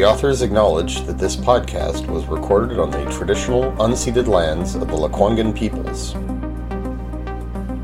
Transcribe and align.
The 0.00 0.06
authors 0.06 0.40
acknowledge 0.40 1.02
that 1.02 1.18
this 1.18 1.36
podcast 1.36 2.06
was 2.06 2.24
recorded 2.24 2.78
on 2.78 2.90
the 2.90 3.04
traditional 3.10 3.70
unceded 3.72 4.28
lands 4.28 4.74
of 4.74 4.80
the 4.80 4.96
Lekwungen 4.96 5.54
peoples. 5.54 6.14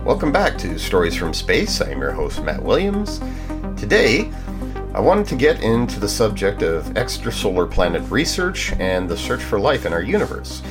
Welcome 0.02 0.32
back 0.32 0.56
to 0.60 0.78
Stories 0.78 1.14
from 1.14 1.34
Space. 1.34 1.82
I 1.82 1.90
am 1.90 2.00
your 2.00 2.12
host, 2.12 2.42
Matt 2.42 2.62
Williams. 2.62 3.20
Today, 3.76 4.32
I 4.94 5.00
wanted 5.00 5.26
to 5.26 5.36
get 5.36 5.62
into 5.62 6.00
the 6.00 6.08
subject 6.08 6.62
of 6.62 6.86
extrasolar 6.94 7.70
planet 7.70 8.10
research 8.10 8.72
and 8.80 9.10
the 9.10 9.18
search 9.18 9.42
for 9.42 9.60
life 9.60 9.84
in 9.84 9.92
our 9.92 10.00
universe, 10.00 10.62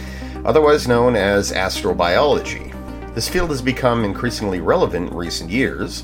otherwise 0.46 0.88
known 0.88 1.16
as 1.16 1.52
astrobiology. 1.52 2.74
This 3.14 3.30
field 3.30 3.52
has 3.52 3.62
become 3.62 4.04
increasingly 4.04 4.62
relevant 4.62 5.12
in 5.12 5.16
recent 5.16 5.52
years. 5.52 6.04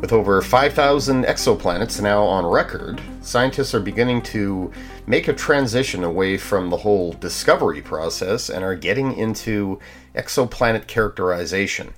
With 0.00 0.12
over 0.12 0.42
5,000 0.42 1.24
exoplanets 1.24 2.02
now 2.02 2.24
on 2.24 2.44
record, 2.44 3.00
scientists 3.22 3.74
are 3.74 3.80
beginning 3.80 4.22
to 4.22 4.70
make 5.06 5.28
a 5.28 5.32
transition 5.32 6.04
away 6.04 6.36
from 6.36 6.70
the 6.70 6.78
whole 6.78 7.12
discovery 7.12 7.80
process 7.80 8.50
and 8.50 8.64
are 8.64 8.76
getting 8.76 9.16
into 9.16 9.78
exoplanet 10.14 10.86
characterization. 10.86 11.94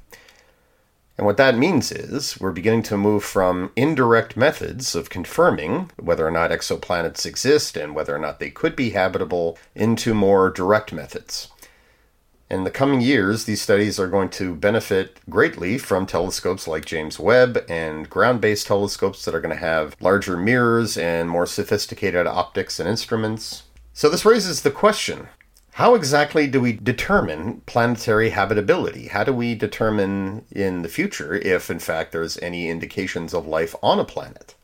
And 1.16 1.26
what 1.26 1.36
that 1.36 1.56
means 1.56 1.92
is 1.92 2.40
we're 2.40 2.50
beginning 2.50 2.82
to 2.84 2.96
move 2.96 3.22
from 3.22 3.70
indirect 3.76 4.36
methods 4.36 4.94
of 4.96 5.10
confirming 5.10 5.90
whether 5.96 6.26
or 6.26 6.30
not 6.30 6.50
exoplanets 6.50 7.24
exist 7.24 7.76
and 7.76 7.94
whether 7.94 8.14
or 8.14 8.18
not 8.18 8.40
they 8.40 8.50
could 8.50 8.74
be 8.74 8.90
habitable 8.90 9.56
into 9.76 10.12
more 10.12 10.50
direct 10.50 10.92
methods. 10.92 11.48
In 12.54 12.62
the 12.62 12.70
coming 12.70 13.00
years, 13.00 13.46
these 13.46 13.60
studies 13.60 13.98
are 13.98 14.06
going 14.06 14.28
to 14.28 14.54
benefit 14.54 15.18
greatly 15.28 15.76
from 15.76 16.06
telescopes 16.06 16.68
like 16.68 16.84
James 16.84 17.18
Webb 17.18 17.64
and 17.68 18.08
ground 18.08 18.40
based 18.40 18.68
telescopes 18.68 19.24
that 19.24 19.34
are 19.34 19.40
going 19.40 19.56
to 19.56 19.60
have 19.60 19.96
larger 20.00 20.36
mirrors 20.36 20.96
and 20.96 21.28
more 21.28 21.46
sophisticated 21.46 22.28
optics 22.28 22.78
and 22.78 22.88
instruments. 22.88 23.64
So, 23.92 24.08
this 24.08 24.24
raises 24.24 24.62
the 24.62 24.70
question 24.70 25.26
how 25.72 25.96
exactly 25.96 26.46
do 26.46 26.60
we 26.60 26.74
determine 26.74 27.62
planetary 27.66 28.30
habitability? 28.30 29.08
How 29.08 29.24
do 29.24 29.32
we 29.32 29.56
determine 29.56 30.44
in 30.52 30.82
the 30.82 30.88
future 30.88 31.34
if, 31.34 31.70
in 31.70 31.80
fact, 31.80 32.12
there's 32.12 32.38
any 32.38 32.68
indications 32.68 33.34
of 33.34 33.48
life 33.48 33.74
on 33.82 33.98
a 33.98 34.04
planet? 34.04 34.54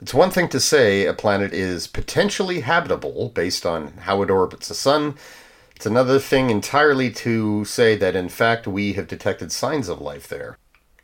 It's 0.00 0.12
one 0.12 0.32
thing 0.32 0.48
to 0.48 0.58
say 0.58 1.06
a 1.06 1.14
planet 1.14 1.52
is 1.52 1.86
potentially 1.86 2.62
habitable 2.62 3.28
based 3.28 3.64
on 3.64 3.92
how 3.98 4.22
it 4.22 4.30
orbits 4.30 4.66
the 4.66 4.74
sun 4.74 5.14
it's 5.82 5.86
another 5.88 6.20
thing 6.20 6.48
entirely 6.48 7.10
to 7.10 7.64
say 7.64 7.96
that 7.96 8.14
in 8.14 8.28
fact 8.28 8.68
we 8.68 8.92
have 8.92 9.08
detected 9.08 9.50
signs 9.50 9.88
of 9.88 10.00
life 10.00 10.28
there. 10.28 10.56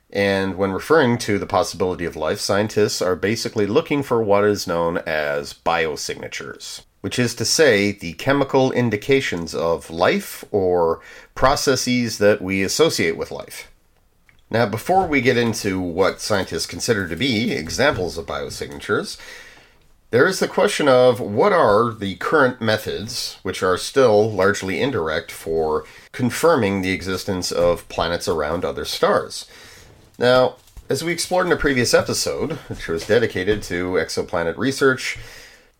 And 0.08 0.56
when 0.56 0.70
referring 0.70 1.18
to 1.18 1.36
the 1.36 1.46
possibility 1.46 2.04
of 2.04 2.14
life, 2.14 2.38
scientists 2.38 3.02
are 3.02 3.16
basically 3.16 3.66
looking 3.66 4.04
for 4.04 4.22
what 4.22 4.44
is 4.44 4.68
known 4.68 4.98
as 4.98 5.52
biosignatures, 5.52 6.82
which 7.00 7.18
is 7.18 7.34
to 7.34 7.44
say, 7.44 7.90
the 7.90 8.12
chemical 8.12 8.70
indications 8.70 9.52
of 9.52 9.90
life 9.90 10.44
or 10.52 11.00
processes 11.34 12.18
that 12.18 12.40
we 12.40 12.62
associate 12.62 13.16
with 13.16 13.32
life. 13.32 13.72
Now, 14.48 14.66
before 14.66 15.08
we 15.08 15.20
get 15.20 15.36
into 15.36 15.80
what 15.80 16.20
scientists 16.20 16.66
consider 16.66 17.08
to 17.08 17.16
be 17.16 17.50
examples 17.50 18.16
of 18.16 18.26
biosignatures, 18.26 19.18
there 20.10 20.26
is 20.26 20.38
the 20.38 20.48
question 20.48 20.88
of 20.88 21.20
what 21.20 21.52
are 21.52 21.92
the 21.92 22.14
current 22.16 22.60
methods, 22.60 23.38
which 23.42 23.62
are 23.62 23.76
still 23.76 24.30
largely 24.30 24.80
indirect, 24.80 25.30
for 25.30 25.84
confirming 26.12 26.80
the 26.80 26.92
existence 26.92 27.52
of 27.52 27.88
planets 27.88 28.26
around 28.26 28.64
other 28.64 28.86
stars. 28.86 29.46
Now, 30.18 30.56
as 30.88 31.04
we 31.04 31.12
explored 31.12 31.46
in 31.46 31.52
a 31.52 31.56
previous 31.56 31.92
episode, 31.92 32.52
which 32.68 32.88
was 32.88 33.06
dedicated 33.06 33.62
to 33.64 33.92
exoplanet 33.92 34.56
research, 34.56 35.18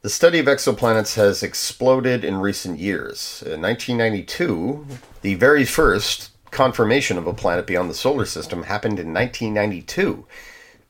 the 0.03 0.11
study 0.11 0.39
of 0.39 0.47
exoplanets 0.47 1.15
has 1.15 1.43
exploded 1.43 2.23
in 2.23 2.37
recent 2.37 2.79
years. 2.79 3.43
In 3.45 3.63
1992, 3.63 4.87
the 5.23 5.35
very 5.35 5.65
first 5.65 6.31
confirmation 6.51 7.17
of 7.17 7.27
a 7.27 7.35
planet 7.35 7.67
beyond 7.67 7.91
the 7.91 7.95
solar 7.95 8.27
system 8.27 8.65
happened 8.65 8.99
in 8.99 9.13
1992. 9.13 10.27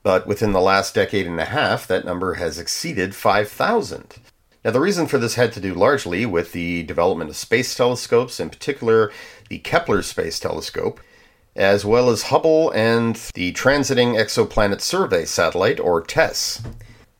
But 0.08 0.26
within 0.26 0.52
the 0.52 0.60
last 0.62 0.94
decade 0.94 1.26
and 1.26 1.38
a 1.38 1.44
half, 1.44 1.86
that 1.86 2.06
number 2.06 2.36
has 2.36 2.58
exceeded 2.58 3.14
5,000. 3.14 4.14
Now, 4.64 4.70
the 4.70 4.80
reason 4.80 5.06
for 5.06 5.18
this 5.18 5.34
had 5.34 5.52
to 5.52 5.60
do 5.60 5.74
largely 5.74 6.24
with 6.24 6.52
the 6.52 6.82
development 6.84 7.28
of 7.28 7.36
space 7.36 7.74
telescopes, 7.74 8.40
in 8.40 8.48
particular 8.48 9.12
the 9.50 9.58
Kepler 9.58 10.00
Space 10.00 10.40
Telescope, 10.40 11.00
as 11.54 11.84
well 11.84 12.08
as 12.08 12.22
Hubble 12.22 12.70
and 12.70 13.16
the 13.34 13.52
Transiting 13.52 14.14
Exoplanet 14.14 14.80
Survey 14.80 15.26
Satellite, 15.26 15.78
or 15.78 16.00
TESS. 16.00 16.62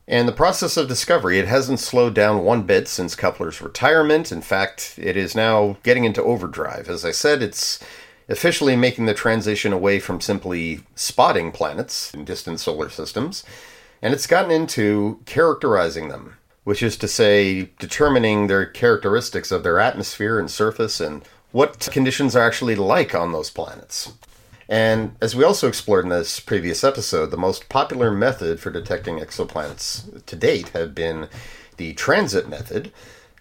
And 0.06 0.27
the 0.27 0.32
process 0.32 0.78
of 0.78 0.88
discovery, 0.88 1.38
it 1.38 1.47
hasn't 1.47 1.81
slowed 1.81 2.15
down 2.15 2.43
one 2.43 2.62
bit 2.62 2.88
since 2.88 3.15
Kepler's 3.15 3.60
retirement. 3.60 4.32
In 4.32 4.41
fact, 4.41 4.94
it 4.97 5.15
is 5.15 5.34
now 5.34 5.77
getting 5.82 6.04
into 6.04 6.22
overdrive. 6.22 6.88
As 6.88 7.04
I 7.04 7.10
said, 7.10 7.43
it's 7.43 7.84
officially 8.28 8.77
making 8.77 9.06
the 9.06 9.15
transition 9.15 9.72
away 9.72 9.99
from 9.99 10.21
simply 10.21 10.81
spotting 10.94 11.50
planets 11.50 12.12
in 12.12 12.25
distant 12.25 12.61
solar 12.61 12.91
systems, 12.91 13.44
and 14.03 14.15
it's 14.15 14.27
gotten 14.27 14.50
into 14.50 15.21
characterizing 15.25 16.09
them, 16.09 16.37
which 16.65 16.83
is 16.83 16.97
to 16.97 17.09
say, 17.09 17.71
determining 17.78 18.47
their 18.47 18.66
characteristics 18.66 19.50
of 19.50 19.62
their 19.62 19.81
atmosphere 19.81 20.39
and 20.39 20.50
surface 20.50 21.00
and 21.00 21.22
what 21.53 21.89
conditions 21.91 22.37
are 22.37 22.47
actually 22.47 22.75
like 22.75 23.15
on 23.15 23.33
those 23.33 23.50
planets. 23.50 24.12
And 24.69 25.16
as 25.22 25.34
we 25.34 25.45
also 25.45 25.66
explored 25.66 26.05
in 26.05 26.10
this 26.10 26.41
previous 26.41 26.84
episode, 26.84 27.31
the 27.31 27.39
most 27.39 27.71
popular 27.71 28.10
method 28.10 28.60
for 28.60 28.71
detecting 28.71 29.19
exoplanets 29.19 30.25
to 30.27 30.37
date 30.37 30.69
have 30.71 30.95
been 30.95 31.28
the 31.78 31.95
transit 31.95 32.49
method, 32.49 32.93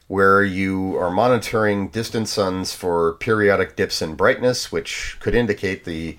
where 0.08 0.44
you 0.44 0.98
are 0.98 1.12
monitoring 1.12 1.90
distant 1.90 2.30
suns 2.30 2.74
for 2.74 3.14
periodic 3.14 3.76
dips 3.76 4.02
in 4.02 4.16
brightness, 4.16 4.72
which 4.72 5.18
could 5.20 5.36
indicate 5.36 5.84
the 5.84 6.18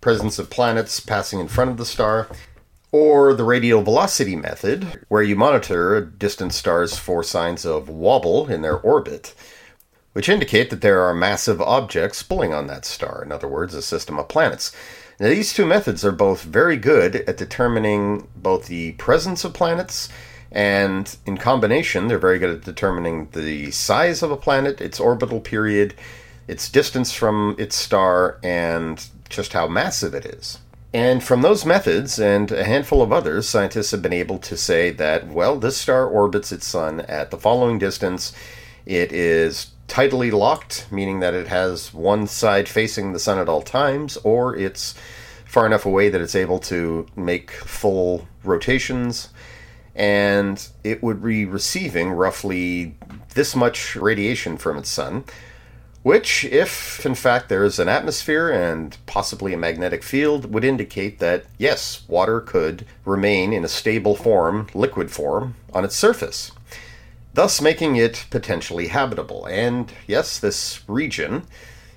presence 0.00 0.38
of 0.38 0.50
planets 0.50 1.00
passing 1.00 1.40
in 1.40 1.48
front 1.48 1.70
of 1.70 1.76
the 1.76 1.84
star, 1.84 2.28
or 2.92 3.32
the 3.34 3.44
radial 3.44 3.82
velocity 3.82 4.36
method, 4.36 5.04
where 5.08 5.22
you 5.22 5.36
monitor 5.36 6.00
distant 6.00 6.52
stars 6.52 6.98
for 6.98 7.22
signs 7.22 7.64
of 7.64 7.88
wobble 7.88 8.48
in 8.48 8.62
their 8.62 8.78
orbit, 8.78 9.34
which 10.12 10.28
indicate 10.28 10.70
that 10.70 10.80
there 10.80 11.00
are 11.00 11.14
massive 11.14 11.60
objects 11.60 12.22
pulling 12.22 12.52
on 12.52 12.66
that 12.66 12.84
star, 12.84 13.22
in 13.22 13.30
other 13.30 13.48
words, 13.48 13.74
a 13.74 13.82
system 13.82 14.18
of 14.18 14.28
planets. 14.28 14.74
Now, 15.18 15.28
these 15.28 15.54
two 15.54 15.66
methods 15.66 16.04
are 16.04 16.12
both 16.12 16.42
very 16.42 16.76
good 16.76 17.16
at 17.16 17.36
determining 17.36 18.26
both 18.34 18.66
the 18.66 18.92
presence 18.92 19.44
of 19.44 19.54
planets 19.54 20.08
and 20.52 21.16
in 21.26 21.36
combination, 21.36 22.08
they're 22.08 22.18
very 22.18 22.38
good 22.38 22.56
at 22.56 22.64
determining 22.64 23.28
the 23.32 23.70
size 23.70 24.22
of 24.22 24.30
a 24.30 24.36
planet, 24.36 24.80
its 24.80 24.98
orbital 24.98 25.40
period, 25.40 25.94
its 26.48 26.68
distance 26.68 27.12
from 27.12 27.54
its 27.58 27.76
star, 27.76 28.38
and 28.42 29.06
just 29.28 29.52
how 29.52 29.68
massive 29.68 30.14
it 30.14 30.26
is. 30.26 30.58
And 30.92 31.22
from 31.22 31.42
those 31.42 31.64
methods 31.64 32.18
and 32.18 32.50
a 32.50 32.64
handful 32.64 33.00
of 33.00 33.12
others, 33.12 33.48
scientists 33.48 33.92
have 33.92 34.02
been 34.02 34.12
able 34.12 34.38
to 34.38 34.56
say 34.56 34.90
that, 34.90 35.28
well, 35.28 35.56
this 35.56 35.76
star 35.76 36.04
orbits 36.04 36.50
its 36.50 36.66
sun 36.66 37.00
at 37.02 37.30
the 37.30 37.38
following 37.38 37.78
distance. 37.78 38.32
It 38.86 39.12
is 39.12 39.70
tidally 39.86 40.32
locked, 40.32 40.88
meaning 40.90 41.20
that 41.20 41.34
it 41.34 41.46
has 41.46 41.94
one 41.94 42.26
side 42.26 42.68
facing 42.68 43.12
the 43.12 43.20
sun 43.20 43.38
at 43.38 43.48
all 43.48 43.62
times, 43.62 44.16
or 44.24 44.56
it's 44.56 44.96
far 45.44 45.64
enough 45.64 45.86
away 45.86 46.08
that 46.08 46.20
it's 46.20 46.34
able 46.34 46.58
to 46.60 47.06
make 47.14 47.52
full 47.52 48.26
rotations 48.42 49.28
and 49.94 50.68
it 50.84 51.02
would 51.02 51.22
be 51.22 51.44
receiving 51.44 52.10
roughly 52.10 52.96
this 53.34 53.54
much 53.54 53.96
radiation 53.96 54.56
from 54.56 54.78
its 54.78 54.88
sun, 54.88 55.24
which, 56.02 56.44
if 56.46 57.04
in 57.04 57.14
fact 57.14 57.48
there 57.48 57.64
is 57.64 57.78
an 57.78 57.88
atmosphere 57.88 58.50
and 58.50 58.96
possibly 59.06 59.52
a 59.52 59.58
magnetic 59.58 60.02
field, 60.02 60.52
would 60.52 60.64
indicate 60.64 61.18
that 61.18 61.44
yes, 61.58 62.02
water 62.08 62.40
could 62.40 62.86
remain 63.04 63.52
in 63.52 63.64
a 63.64 63.68
stable 63.68 64.16
form, 64.16 64.66
liquid 64.72 65.10
form, 65.10 65.54
on 65.74 65.84
its 65.84 65.96
surface, 65.96 66.52
thus 67.34 67.60
making 67.60 67.96
it 67.96 68.26
potentially 68.30 68.88
habitable. 68.88 69.44
And 69.46 69.92
yes, 70.06 70.38
this 70.38 70.80
region 70.88 71.42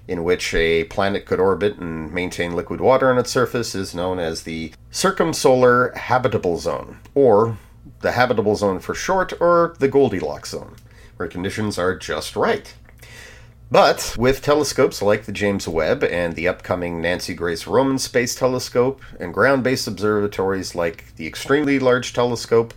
in 0.08 0.24
which 0.24 0.54
a 0.54 0.84
planet 0.86 1.26
could 1.26 1.40
orbit 1.40 1.78
and 1.78 2.12
maintain 2.12 2.56
liquid 2.56 2.82
water 2.82 3.10
on 3.10 3.18
its 3.18 3.32
surface 3.32 3.74
is 3.74 3.96
known 3.96 4.20
as 4.20 4.44
the 4.44 4.74
circumsolar 4.92 5.96
habitable 5.96 6.58
zone, 6.58 7.00
or 7.16 7.58
the 8.02 8.14
habitable 8.14 8.56
zone 8.56 8.80
for 8.80 8.94
short, 8.94 9.34
or 9.40 9.76
the 9.80 9.88
Goldilocks 9.88 10.50
zone, 10.50 10.76
where 11.18 11.30
conditions 11.30 11.78
are 11.78 11.96
just 11.96 12.36
right. 12.36 12.74
But 13.72 14.16
with 14.18 14.42
telescopes 14.42 15.02
like 15.02 15.26
the 15.26 15.32
James 15.32 15.68
Webb 15.68 16.04
and 16.04 16.36
the 16.36 16.48
upcoming 16.48 17.02
Nancy 17.02 17.34
Grace 17.34 17.66
Roman 17.66 17.98
Space 17.98 18.36
Telescope, 18.36 19.02
and 19.20 19.34
ground 19.34 19.64
based 19.64 19.88
observatories 19.88 20.76
like 20.76 21.16
the 21.16 21.26
Extremely 21.26 21.80
Large 21.80 22.14
Telescope, 22.14 22.74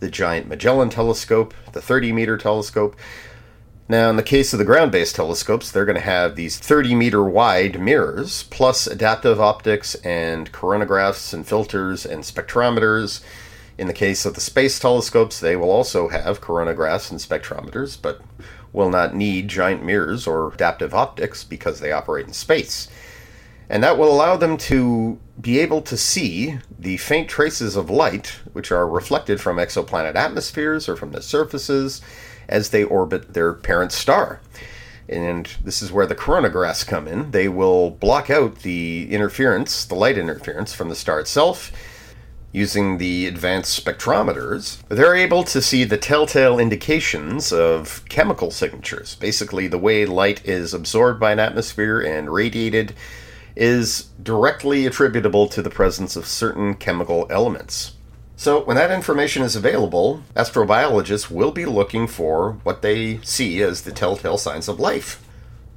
the 0.00 0.10
Giant 0.10 0.48
Magellan 0.48 0.90
Telescope, 0.90 1.54
the 1.72 1.82
30 1.82 2.12
meter 2.12 2.36
telescope, 2.36 2.96
now, 3.90 4.08
in 4.08 4.14
the 4.14 4.22
case 4.22 4.52
of 4.52 4.60
the 4.60 4.64
ground 4.64 4.92
based 4.92 5.16
telescopes, 5.16 5.72
they're 5.72 5.84
going 5.84 5.96
to 5.96 6.00
have 6.00 6.36
these 6.36 6.56
30 6.60 6.94
meter 6.94 7.24
wide 7.24 7.80
mirrors, 7.80 8.44
plus 8.44 8.86
adaptive 8.86 9.40
optics 9.40 9.96
and 9.96 10.52
coronagraphs 10.52 11.34
and 11.34 11.44
filters 11.44 12.06
and 12.06 12.22
spectrometers. 12.22 13.20
In 13.80 13.86
the 13.86 13.94
case 13.94 14.26
of 14.26 14.34
the 14.34 14.42
space 14.42 14.78
telescopes, 14.78 15.40
they 15.40 15.56
will 15.56 15.70
also 15.70 16.08
have 16.08 16.42
coronagraphs 16.42 17.10
and 17.10 17.18
spectrometers, 17.18 17.96
but 18.00 18.20
will 18.74 18.90
not 18.90 19.16
need 19.16 19.48
giant 19.48 19.82
mirrors 19.82 20.26
or 20.26 20.52
adaptive 20.52 20.92
optics 20.92 21.44
because 21.44 21.80
they 21.80 21.90
operate 21.90 22.26
in 22.26 22.34
space. 22.34 22.88
And 23.70 23.82
that 23.82 23.96
will 23.96 24.12
allow 24.12 24.36
them 24.36 24.58
to 24.58 25.18
be 25.40 25.60
able 25.60 25.80
to 25.80 25.96
see 25.96 26.58
the 26.78 26.98
faint 26.98 27.30
traces 27.30 27.74
of 27.74 27.88
light, 27.88 28.40
which 28.52 28.70
are 28.70 28.86
reflected 28.86 29.40
from 29.40 29.56
exoplanet 29.56 30.14
atmospheres 30.14 30.86
or 30.86 30.94
from 30.94 31.12
the 31.12 31.22
surfaces 31.22 32.02
as 32.50 32.68
they 32.68 32.84
orbit 32.84 33.32
their 33.32 33.54
parent 33.54 33.92
star. 33.92 34.42
And 35.08 35.46
this 35.64 35.80
is 35.80 35.90
where 35.90 36.06
the 36.06 36.14
coronagraphs 36.14 36.86
come 36.86 37.08
in. 37.08 37.30
They 37.30 37.48
will 37.48 37.92
block 37.92 38.28
out 38.28 38.56
the 38.56 39.10
interference, 39.10 39.86
the 39.86 39.94
light 39.94 40.18
interference 40.18 40.74
from 40.74 40.90
the 40.90 40.94
star 40.94 41.18
itself. 41.18 41.72
Using 42.52 42.98
the 42.98 43.28
advanced 43.28 43.84
spectrometers, 43.84 44.78
they're 44.88 45.14
able 45.14 45.44
to 45.44 45.62
see 45.62 45.84
the 45.84 45.96
telltale 45.96 46.58
indications 46.58 47.52
of 47.52 48.04
chemical 48.08 48.50
signatures. 48.50 49.14
Basically, 49.14 49.68
the 49.68 49.78
way 49.78 50.04
light 50.04 50.44
is 50.44 50.74
absorbed 50.74 51.20
by 51.20 51.30
an 51.30 51.38
atmosphere 51.38 52.00
and 52.00 52.32
radiated 52.32 52.94
is 53.54 54.08
directly 54.20 54.84
attributable 54.84 55.46
to 55.46 55.62
the 55.62 55.70
presence 55.70 56.16
of 56.16 56.26
certain 56.26 56.74
chemical 56.74 57.28
elements. 57.30 57.92
So, 58.34 58.64
when 58.64 58.76
that 58.76 58.90
information 58.90 59.42
is 59.42 59.54
available, 59.54 60.22
astrobiologists 60.34 61.30
will 61.30 61.52
be 61.52 61.66
looking 61.66 62.08
for 62.08 62.54
what 62.64 62.82
they 62.82 63.18
see 63.18 63.62
as 63.62 63.82
the 63.82 63.92
telltale 63.92 64.38
signs 64.38 64.66
of 64.66 64.80
life. 64.80 65.22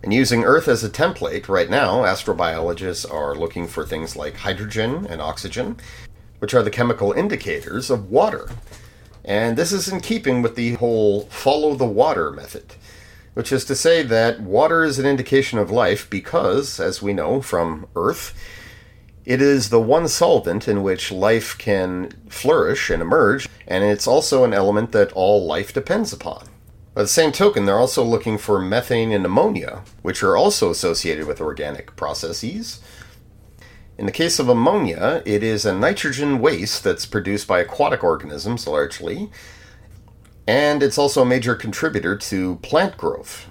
And 0.02 0.14
using 0.14 0.44
Earth 0.44 0.68
as 0.68 0.84
a 0.84 0.90
template, 0.90 1.48
right 1.48 1.70
now, 1.70 2.04
astrobiologists 2.04 3.10
are 3.12 3.36
looking 3.36 3.68
for 3.68 3.86
things 3.86 4.16
like 4.16 4.38
hydrogen 4.38 5.06
and 5.10 5.22
oxygen, 5.22 5.78
which 6.44 6.54
are 6.54 6.62
the 6.62 6.70
chemical 6.70 7.14
indicators 7.14 7.90
of 7.90 8.12
water. 8.12 8.50
And 9.24 9.58
this 9.58 9.72
is 9.72 9.88
in 9.88 10.02
keeping 10.02 10.42
with 10.42 10.58
the 10.58 10.74
whole 10.74 11.22
follow 11.28 11.74
the 11.74 11.86
water 11.86 12.32
method, 12.32 12.76
which 13.34 13.54
is 13.54 13.64
to 13.64 13.76
say 13.76 14.04
that 14.04 14.42
water 14.42 14.84
is 14.84 15.00
an 15.00 15.06
indication 15.06 15.58
of 15.58 15.72
life 15.72 16.10
because, 16.10 16.82
as 16.82 17.02
we 17.02 17.14
know 17.14 17.42
from 17.42 17.88
Earth, 17.96 18.38
it 19.24 19.42
is 19.42 19.70
the 19.70 19.80
one 19.80 20.10
solvent 20.10 20.68
in 20.68 20.84
which 20.84 21.14
life 21.14 21.58
can 21.58 22.12
flourish 22.28 22.90
and 22.90 23.02
emerge, 23.02 23.48
and 23.66 23.86
it's 23.86 24.06
also 24.06 24.44
an 24.44 24.54
element 24.54 24.92
that 24.92 25.14
all 25.14 25.46
life 25.46 25.74
depends 25.74 26.12
upon. 26.12 26.50
By 26.94 27.04
the 27.04 27.08
same 27.08 27.32
token, 27.32 27.64
they're 27.64 27.80
also 27.80 28.04
looking 28.04 28.38
for 28.38 28.60
methane 28.60 29.14
and 29.14 29.26
ammonia, 29.26 29.84
which 30.02 30.22
are 30.22 30.36
also 30.36 30.70
associated 30.70 31.26
with 31.26 31.40
organic 31.40 31.96
processes. 31.96 32.82
In 33.96 34.08
the 34.08 34.12
case 34.12 34.40
of 34.40 34.50
ammonia, 34.50 35.22
it 35.24 35.44
is 35.44 35.66
a 35.66 35.74
nitrogen 35.74 36.40
waste 36.40 36.84
that's 36.84 37.06
produced 37.06 37.48
by 37.48 37.60
aquatic 37.60 38.04
organisms 38.04 38.66
largely, 38.66 39.30
and 40.48 40.82
it's 40.82 40.98
also 40.98 41.22
a 41.22 41.26
major 41.26 41.54
contributor 41.54 42.18
to 42.18 42.56
plant 42.58 42.98
growth. 42.98 43.48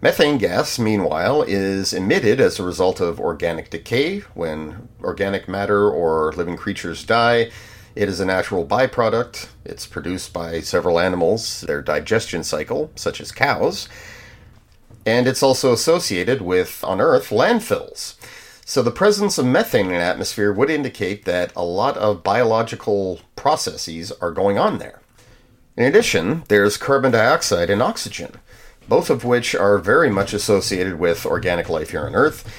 Methane 0.00 0.38
gas, 0.38 0.78
meanwhile, 0.78 1.42
is 1.42 1.92
emitted 1.92 2.40
as 2.40 2.58
a 2.58 2.64
result 2.64 3.00
of 3.00 3.20
organic 3.20 3.70
decay. 3.70 4.20
When 4.34 4.88
organic 5.02 5.48
matter 5.48 5.90
or 5.90 6.32
living 6.32 6.56
creatures 6.56 7.04
die, 7.04 7.50
it 7.94 8.08
is 8.08 8.20
a 8.20 8.26
natural 8.26 8.64
byproduct. 8.64 9.48
It's 9.64 9.86
produced 9.86 10.32
by 10.32 10.60
several 10.60 10.98
animals, 10.98 11.62
their 11.62 11.82
digestion 11.82 12.44
cycle, 12.44 12.92
such 12.94 13.20
as 13.20 13.32
cows. 13.32 13.88
And 15.04 15.26
it's 15.26 15.42
also 15.42 15.72
associated 15.72 16.40
with, 16.40 16.82
on 16.84 17.00
Earth, 17.00 17.30
landfills. 17.30 18.14
So 18.72 18.80
the 18.80 18.90
presence 18.90 19.36
of 19.36 19.44
methane 19.44 19.88
in 19.88 19.92
the 19.92 19.98
atmosphere 19.98 20.50
would 20.50 20.70
indicate 20.70 21.26
that 21.26 21.52
a 21.54 21.62
lot 21.62 21.98
of 21.98 22.22
biological 22.22 23.20
processes 23.36 24.10
are 24.12 24.30
going 24.30 24.58
on 24.58 24.78
there. 24.78 25.02
In 25.76 25.84
addition, 25.84 26.44
there's 26.48 26.78
carbon 26.78 27.12
dioxide 27.12 27.68
and 27.68 27.82
oxygen 27.82 28.38
both 28.88 29.10
of 29.10 29.24
which 29.24 29.54
are 29.54 29.76
very 29.76 30.08
much 30.08 30.32
associated 30.32 30.98
with 30.98 31.26
organic 31.26 31.68
life 31.68 31.90
here 31.90 32.06
on 32.06 32.14
Earth. 32.14 32.50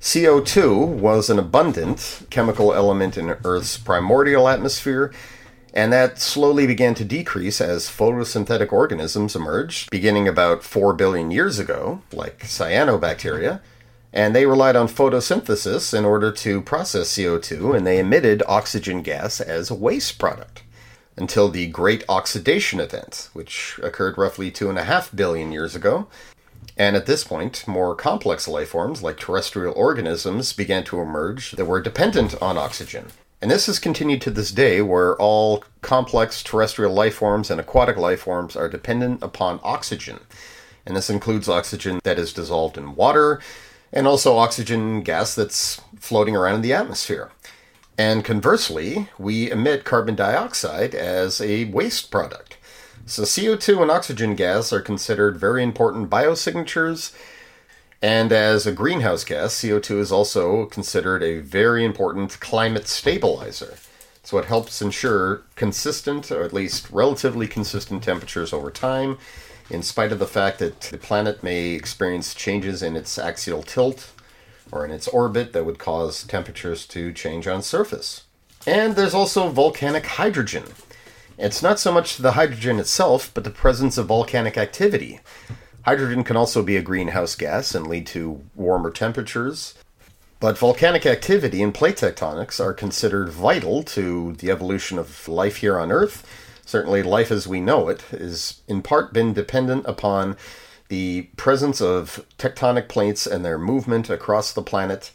CO2 0.00 0.86
was 0.86 1.28
an 1.28 1.38
abundant 1.40 2.22
chemical 2.30 2.72
element 2.72 3.18
in 3.18 3.30
Earth's 3.44 3.76
primordial 3.76 4.48
atmosphere, 4.48 5.12
and 5.74 5.92
that 5.92 6.20
slowly 6.20 6.68
began 6.68 6.94
to 6.94 7.04
decrease 7.04 7.60
as 7.60 7.90
photosynthetic 7.90 8.72
organisms 8.72 9.34
emerged, 9.34 9.90
beginning 9.90 10.28
about 10.28 10.62
4 10.62 10.92
billion 10.92 11.32
years 11.32 11.58
ago, 11.58 12.02
like 12.12 12.38
cyanobacteria. 12.44 13.60
And 14.16 14.34
they 14.34 14.46
relied 14.46 14.76
on 14.76 14.88
photosynthesis 14.88 15.92
in 15.92 16.06
order 16.06 16.32
to 16.32 16.62
process 16.62 17.12
CO2, 17.12 17.76
and 17.76 17.86
they 17.86 17.98
emitted 17.98 18.42
oxygen 18.48 19.02
gas 19.02 19.42
as 19.42 19.70
a 19.70 19.74
waste 19.74 20.18
product 20.18 20.62
until 21.18 21.50
the 21.50 21.66
Great 21.66 22.02
Oxidation 22.08 22.80
Event, 22.80 23.28
which 23.34 23.78
occurred 23.82 24.16
roughly 24.16 24.50
two 24.50 24.70
and 24.70 24.78
a 24.78 24.84
half 24.84 25.14
billion 25.14 25.52
years 25.52 25.76
ago. 25.76 26.06
And 26.78 26.96
at 26.96 27.04
this 27.04 27.24
point, 27.24 27.68
more 27.68 27.94
complex 27.94 28.48
life 28.48 28.70
forms, 28.70 29.02
like 29.02 29.18
terrestrial 29.18 29.74
organisms, 29.76 30.54
began 30.54 30.84
to 30.84 31.00
emerge 31.02 31.50
that 31.50 31.66
were 31.66 31.82
dependent 31.82 32.40
on 32.40 32.56
oxygen. 32.56 33.08
And 33.42 33.50
this 33.50 33.66
has 33.66 33.78
continued 33.78 34.22
to 34.22 34.30
this 34.30 34.50
day, 34.50 34.80
where 34.80 35.14
all 35.16 35.62
complex 35.82 36.42
terrestrial 36.42 36.94
life 36.94 37.16
forms 37.16 37.50
and 37.50 37.60
aquatic 37.60 37.98
life 37.98 38.20
forms 38.20 38.56
are 38.56 38.70
dependent 38.70 39.22
upon 39.22 39.60
oxygen. 39.62 40.20
And 40.86 40.96
this 40.96 41.10
includes 41.10 41.50
oxygen 41.50 42.00
that 42.04 42.18
is 42.18 42.32
dissolved 42.32 42.78
in 42.78 42.94
water, 42.94 43.42
and 43.96 44.06
also 44.06 44.36
oxygen 44.36 45.00
gas 45.00 45.34
that's 45.34 45.80
floating 45.98 46.36
around 46.36 46.56
in 46.56 46.60
the 46.60 46.74
atmosphere. 46.74 47.30
And 47.96 48.22
conversely, 48.22 49.08
we 49.18 49.50
emit 49.50 49.86
carbon 49.86 50.14
dioxide 50.14 50.94
as 50.94 51.40
a 51.40 51.64
waste 51.64 52.10
product. 52.10 52.58
So 53.06 53.22
CO2 53.22 53.80
and 53.80 53.90
oxygen 53.90 54.34
gas 54.34 54.70
are 54.70 54.82
considered 54.82 55.38
very 55.38 55.62
important 55.62 56.10
biosignatures. 56.10 57.16
And 58.02 58.32
as 58.32 58.66
a 58.66 58.72
greenhouse 58.72 59.24
gas, 59.24 59.54
CO2 59.54 59.98
is 59.98 60.12
also 60.12 60.66
considered 60.66 61.22
a 61.22 61.38
very 61.38 61.82
important 61.82 62.38
climate 62.38 62.88
stabilizer. 62.88 63.78
So 64.22 64.36
it 64.36 64.44
helps 64.44 64.82
ensure 64.82 65.40
consistent, 65.54 66.30
or 66.30 66.42
at 66.42 66.52
least 66.52 66.90
relatively 66.90 67.48
consistent 67.48 68.02
temperatures 68.02 68.52
over 68.52 68.70
time, 68.70 69.16
in 69.70 69.82
spite 69.82 70.12
of 70.12 70.18
the 70.18 70.26
fact 70.26 70.58
that 70.58 70.80
the 70.80 70.98
planet 70.98 71.42
may 71.42 71.70
experience 71.70 72.34
changes 72.34 72.82
in 72.82 72.96
its 72.96 73.18
axial 73.18 73.62
tilt 73.62 74.12
or 74.70 74.84
in 74.84 74.90
its 74.90 75.08
orbit 75.08 75.52
that 75.52 75.64
would 75.64 75.78
cause 75.78 76.24
temperatures 76.24 76.86
to 76.86 77.12
change 77.12 77.46
on 77.46 77.62
surface. 77.62 78.24
And 78.66 78.96
there's 78.96 79.14
also 79.14 79.48
volcanic 79.48 80.06
hydrogen. 80.06 80.64
It's 81.38 81.62
not 81.62 81.78
so 81.78 81.92
much 81.92 82.16
the 82.16 82.32
hydrogen 82.32 82.78
itself, 82.78 83.30
but 83.32 83.44
the 83.44 83.50
presence 83.50 83.98
of 83.98 84.06
volcanic 84.06 84.56
activity. 84.56 85.20
Hydrogen 85.84 86.24
can 86.24 86.36
also 86.36 86.62
be 86.62 86.76
a 86.76 86.82
greenhouse 86.82 87.34
gas 87.34 87.74
and 87.74 87.86
lead 87.86 88.06
to 88.08 88.42
warmer 88.56 88.90
temperatures. 88.90 89.74
But 90.40 90.58
volcanic 90.58 91.06
activity 91.06 91.62
and 91.62 91.72
plate 91.72 91.96
tectonics 91.96 92.58
are 92.58 92.74
considered 92.74 93.28
vital 93.28 93.82
to 93.84 94.32
the 94.34 94.50
evolution 94.50 94.98
of 94.98 95.28
life 95.28 95.56
here 95.56 95.78
on 95.78 95.92
Earth. 95.92 96.26
Certainly, 96.66 97.04
life 97.04 97.30
as 97.30 97.46
we 97.46 97.60
know 97.60 97.88
it 97.88 98.02
has 98.10 98.60
in 98.66 98.82
part 98.82 99.12
been 99.12 99.32
dependent 99.32 99.86
upon 99.86 100.36
the 100.88 101.22
presence 101.36 101.80
of 101.80 102.26
tectonic 102.38 102.88
plates 102.88 103.24
and 103.24 103.44
their 103.44 103.56
movement 103.56 104.10
across 104.10 104.52
the 104.52 104.62
planet, 104.62 105.12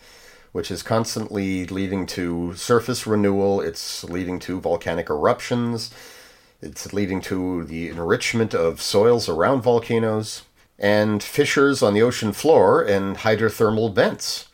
which 0.54 0.72
is 0.72 0.82
constantly 0.82 1.66
leading 1.66 2.06
to 2.06 2.56
surface 2.56 3.06
renewal, 3.06 3.60
it's 3.60 4.06
leading 4.06 4.40
to 4.40 4.62
volcanic 4.62 5.10
eruptions, 5.10 5.92
it's 6.62 6.94
leading 6.94 7.20
to 7.22 7.66
the 7.66 7.90
enrichment 7.90 8.54
of 8.54 8.82
soils 8.82 9.28
around 9.28 9.62
volcanoes, 9.62 10.44
and 10.80 11.22
fissures 11.22 11.84
on 11.84 11.94
the 11.94 12.02
ocean 12.02 12.32
floor 12.32 12.82
and 12.82 13.18
hydrothermal 13.18 13.94
vents, 13.94 14.48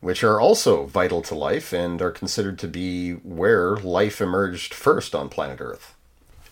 which 0.00 0.22
are 0.22 0.38
also 0.38 0.84
vital 0.84 1.22
to 1.22 1.34
life 1.34 1.72
and 1.72 2.02
are 2.02 2.10
considered 2.10 2.58
to 2.58 2.68
be 2.68 3.12
where 3.12 3.76
life 3.76 4.20
emerged 4.20 4.74
first 4.74 5.14
on 5.14 5.30
planet 5.30 5.58
Earth. 5.58 5.94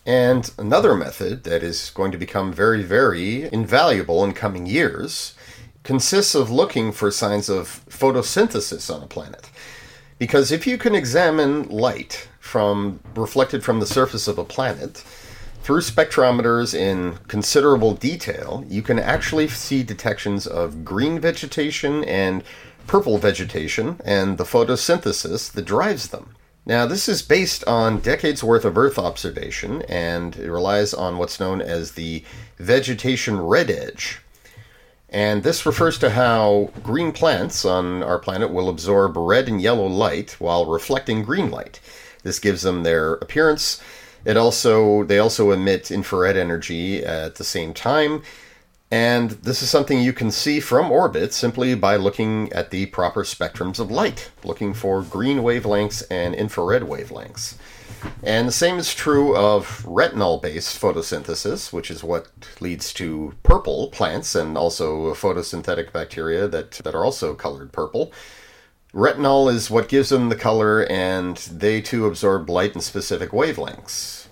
And 0.07 0.50
another 0.59 0.95
method 0.95 1.45
that 1.45 1.62
is 1.62 1.90
going 1.90 2.12
to 2.12 2.19
become 2.19 2.52
very, 2.52 2.83
very 2.83 3.52
invaluable 3.52 4.25
in 4.25 4.33
coming 4.33 4.66
years 4.66 5.35
consists 5.83 6.35
of 6.35 6.50
looking 6.50 6.92
for 6.92 7.11
signs 7.11 7.49
of 7.49 7.85
photosynthesis 7.88 8.95
on 8.95 9.02
a 9.02 9.07
planet. 9.07 9.50
Because 10.19 10.52
if 10.52 10.66
you 10.66 10.76
can 10.76 10.95
examine 10.95 11.69
light 11.69 12.28
from 12.38 13.00
reflected 13.14 13.64
from 13.64 13.80
the 13.80 13.87
surface 13.87 14.28
of 14.28 14.38
a 14.38 14.45
planet 14.45 15.04
through 15.62 15.80
spectrometers 15.80 16.75
in 16.75 17.19
considerable 17.28 17.95
detail, 17.95 18.64
you 18.69 18.83
can 18.83 18.99
actually 18.99 19.49
see 19.49 19.83
detections 19.83 20.47
of 20.47 20.85
green 20.85 21.21
vegetation 21.21 22.04
and 22.04 22.42
purple 22.87 23.19
vegetation 23.19 24.00
and 24.04 24.37
the 24.37 24.45
photosynthesis 24.45 25.52
that 25.52 25.64
drives 25.64 26.09
them. 26.09 26.35
Now, 26.67 26.87
this 26.87 27.09
is 27.09 27.23
based 27.23 27.64
on 27.64 28.00
decades 28.00 28.45
worth 28.45 28.64
of 28.64 28.76
Earth 28.76 28.99
observation 28.99 29.83
and 29.83 30.37
it 30.37 30.50
relies 30.50 30.93
on 30.93 31.19
what's 31.19 31.40
known 31.40 31.61
as 31.61 31.93
the 31.93 32.25
vegetation 32.59 33.40
red 33.40 33.71
edge. 33.71 34.21
And 35.09 35.43
this 35.43 35.67
refers 35.67 35.99
to 35.99 36.11
how 36.11 36.71
green 36.83 37.12
plants 37.12 37.64
on 37.64 38.02
our 38.02 38.19
planet 38.19 38.52
will 38.52 38.69
absorb 38.69 39.17
red 39.17 39.49
and 39.49 39.61
yellow 39.61 39.87
light 39.87 40.37
while 40.38 40.67
reflecting 40.67 41.25
green 41.25 41.50
light. 41.50 41.81
This 42.23 42.38
gives 42.38 42.62
them 42.62 42.83
their 42.83 43.14
appearance. 43.14 43.81
It 44.25 44.37
also 44.37 45.05
they 45.05 45.19
also 45.19 45.50
emit 45.50 45.90
infrared 45.90 46.37
energy 46.37 47.05
at 47.05 47.37
the 47.37 47.45
same 47.45 47.75
time, 47.75 48.23
and 48.90 49.30
this 49.30 49.62
is 49.62 49.70
something 49.70 50.00
you 50.00 50.12
can 50.12 50.30
see 50.30 50.59
from 50.59 50.90
orbit 50.90 51.32
simply 51.32 51.75
by 51.75 51.97
looking 51.97 52.52
at 52.52 52.70
the 52.70 52.87
proper 52.87 53.23
spectrums 53.23 53.78
of 53.78 53.90
light, 53.90 54.30
looking 54.42 54.75
for 54.75 55.02
green 55.02 55.38
wavelengths 55.38 56.02
and 56.11 56.35
infrared 56.35 56.82
wavelengths. 56.82 57.54
And 58.23 58.49
the 58.49 58.52
same 58.52 58.78
is 58.78 58.94
true 58.94 59.37
of 59.37 59.85
retinol 59.85 60.40
based 60.40 60.80
photosynthesis, 60.80 61.73
which 61.73 61.90
is 61.90 62.02
what 62.02 62.28
leads 62.61 62.92
to 62.94 63.35
purple 63.42 63.88
plants 63.88 64.35
and 64.35 64.56
also 64.56 65.14
photosynthetic 65.14 65.92
bacteria 65.92 66.49
that, 66.49 66.73
that 66.73 66.94
are 66.94 67.04
also 67.04 67.35
colored 67.35 67.73
purple. 67.73 68.12
Retinol 68.92 69.52
is 69.52 69.70
what 69.70 69.88
gives 69.88 70.09
them 70.09 70.30
the 70.30 70.37
color, 70.37 70.85
and 70.90 71.37
they 71.37 71.80
too 71.80 72.06
absorb 72.06 72.50
light 72.50 72.75
in 72.75 72.80
specific 72.80 73.30
wavelengths. 73.30 74.26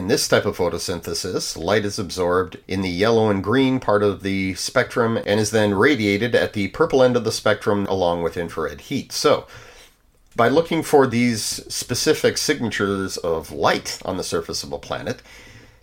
In 0.00 0.08
this 0.08 0.28
type 0.28 0.46
of 0.46 0.56
photosynthesis, 0.56 1.58
light 1.58 1.84
is 1.84 1.98
absorbed 1.98 2.56
in 2.66 2.80
the 2.80 2.88
yellow 2.88 3.28
and 3.28 3.44
green 3.44 3.78
part 3.78 4.02
of 4.02 4.22
the 4.22 4.54
spectrum 4.54 5.18
and 5.26 5.38
is 5.38 5.50
then 5.50 5.74
radiated 5.74 6.34
at 6.34 6.54
the 6.54 6.68
purple 6.68 7.02
end 7.02 7.18
of 7.18 7.24
the 7.24 7.30
spectrum 7.30 7.84
along 7.84 8.22
with 8.22 8.38
infrared 8.38 8.80
heat. 8.80 9.12
So, 9.12 9.46
by 10.34 10.48
looking 10.48 10.82
for 10.82 11.06
these 11.06 11.42
specific 11.42 12.38
signatures 12.38 13.18
of 13.18 13.52
light 13.52 13.98
on 14.02 14.16
the 14.16 14.24
surface 14.24 14.64
of 14.64 14.72
a 14.72 14.78
planet, 14.78 15.20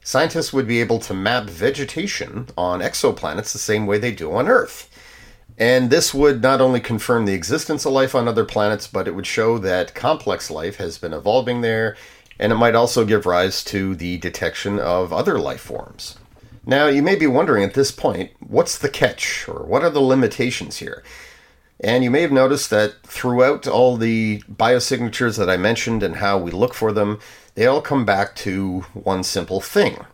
scientists 0.03 0.51
would 0.51 0.67
be 0.67 0.81
able 0.81 0.97
to 1.01 1.13
map 1.13 1.43
vegetation 1.43 2.47
on 2.57 2.79
exoplanets 2.79 3.53
the 3.53 3.59
same 3.59 3.85
way 3.85 3.99
they 3.99 4.11
do 4.11 4.33
on 4.33 4.47
Earth. 4.47 4.89
And 5.59 5.91
this 5.91 6.11
would 6.11 6.41
not 6.41 6.59
only 6.59 6.79
confirm 6.79 7.25
the 7.25 7.35
existence 7.35 7.85
of 7.85 7.93
life 7.93 8.15
on 8.15 8.27
other 8.27 8.45
planets, 8.45 8.87
but 8.87 9.07
it 9.07 9.13
would 9.13 9.27
show 9.27 9.59
that 9.59 9.93
complex 9.93 10.49
life 10.49 10.77
has 10.77 10.97
been 10.97 11.13
evolving 11.13 11.61
there 11.61 11.95
and 12.39 12.51
it 12.51 12.55
might 12.55 12.75
also 12.75 13.05
give 13.05 13.25
rise 13.25 13.63
to 13.65 13.95
the 13.95 14.17
detection 14.17 14.79
of 14.79 15.11
other 15.11 15.39
life 15.39 15.61
forms. 15.61 16.17
Now, 16.65 16.87
you 16.87 17.01
may 17.01 17.15
be 17.15 17.27
wondering 17.27 17.63
at 17.63 17.73
this 17.73 17.91
point, 17.91 18.31
what's 18.39 18.77
the 18.77 18.89
catch, 18.89 19.47
or 19.47 19.63
what 19.65 19.83
are 19.83 19.89
the 19.89 20.01
limitations 20.01 20.77
here? 20.77 21.03
And 21.79 22.03
you 22.03 22.11
may 22.11 22.21
have 22.21 22.31
noticed 22.31 22.69
that 22.71 23.03
throughout 23.03 23.67
all 23.67 23.97
the 23.97 24.41
biosignatures 24.51 25.37
that 25.37 25.49
I 25.49 25.57
mentioned 25.57 26.03
and 26.03 26.17
how 26.17 26.37
we 26.37 26.51
look 26.51 26.73
for 26.73 26.91
them, 26.91 27.19
they 27.55 27.65
all 27.65 27.81
come 27.81 28.03
back 28.03 28.35
to 28.37 28.81
one 28.93 29.23
simple 29.23 29.61
thing. 29.61 30.05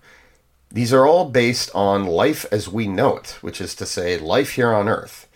These 0.72 0.94
are 0.94 1.08
all 1.08 1.30
based 1.30 1.72
on 1.74 2.06
life 2.06 2.46
as 2.52 2.68
we 2.68 2.88
know 2.88 3.18
it, 3.18 3.38
which 3.42 3.62
is 3.62 3.76
to 3.76 3.86
say, 3.86 4.18
life 4.18 4.52
here 4.52 4.74
on 4.74 4.90
Earth. 4.90 5.28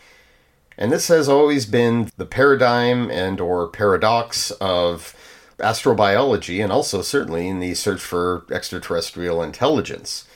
And 0.78 0.92
this 0.92 1.08
has 1.08 1.28
always 1.28 1.66
been 1.66 2.12
the 2.18 2.26
paradigm 2.26 3.10
and 3.10 3.40
or 3.42 3.68
paradox 3.68 4.52
of 4.52 5.16
astrobiology 5.60 6.64
and 6.64 6.72
also 6.72 7.02
certainly 7.02 7.48
in 7.48 7.60
the 7.60 7.74
search 7.74 8.02
for 8.02 8.46
extraterrestrial 8.52 9.42
intelligence. 9.42 10.28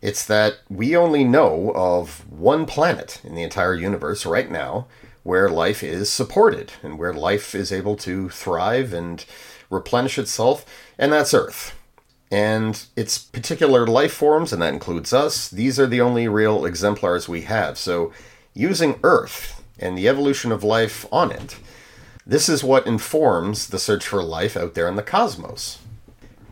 It's 0.00 0.24
that 0.26 0.58
we 0.68 0.96
only 0.96 1.24
know 1.24 1.72
of 1.74 2.30
one 2.30 2.66
planet 2.66 3.20
in 3.24 3.34
the 3.34 3.42
entire 3.42 3.74
universe 3.74 4.24
right 4.24 4.50
now 4.50 4.86
where 5.22 5.48
life 5.48 5.82
is 5.82 6.08
supported 6.08 6.72
and 6.82 6.98
where 6.98 7.12
life 7.12 7.54
is 7.54 7.72
able 7.72 7.96
to 7.96 8.28
thrive 8.28 8.92
and 8.92 9.24
replenish 9.68 10.18
itself, 10.18 10.64
and 10.98 11.12
that's 11.12 11.34
Earth. 11.34 11.74
And 12.30 12.82
its 12.94 13.18
particular 13.18 13.86
life 13.86 14.12
forms, 14.12 14.52
and 14.52 14.62
that 14.62 14.72
includes 14.72 15.12
us, 15.12 15.48
these 15.48 15.80
are 15.80 15.86
the 15.86 16.00
only 16.00 16.28
real 16.28 16.64
exemplars 16.64 17.28
we 17.28 17.42
have. 17.42 17.78
So, 17.78 18.12
using 18.54 19.00
Earth 19.02 19.62
and 19.78 19.96
the 19.96 20.08
evolution 20.08 20.52
of 20.52 20.64
life 20.64 21.06
on 21.12 21.30
it 21.30 21.58
this 22.28 22.50
is 22.50 22.62
what 22.62 22.86
informs 22.86 23.68
the 23.68 23.78
search 23.78 24.06
for 24.06 24.22
life 24.22 24.54
out 24.54 24.74
there 24.74 24.86
in 24.86 24.96
the 24.96 25.02
cosmos. 25.02 25.78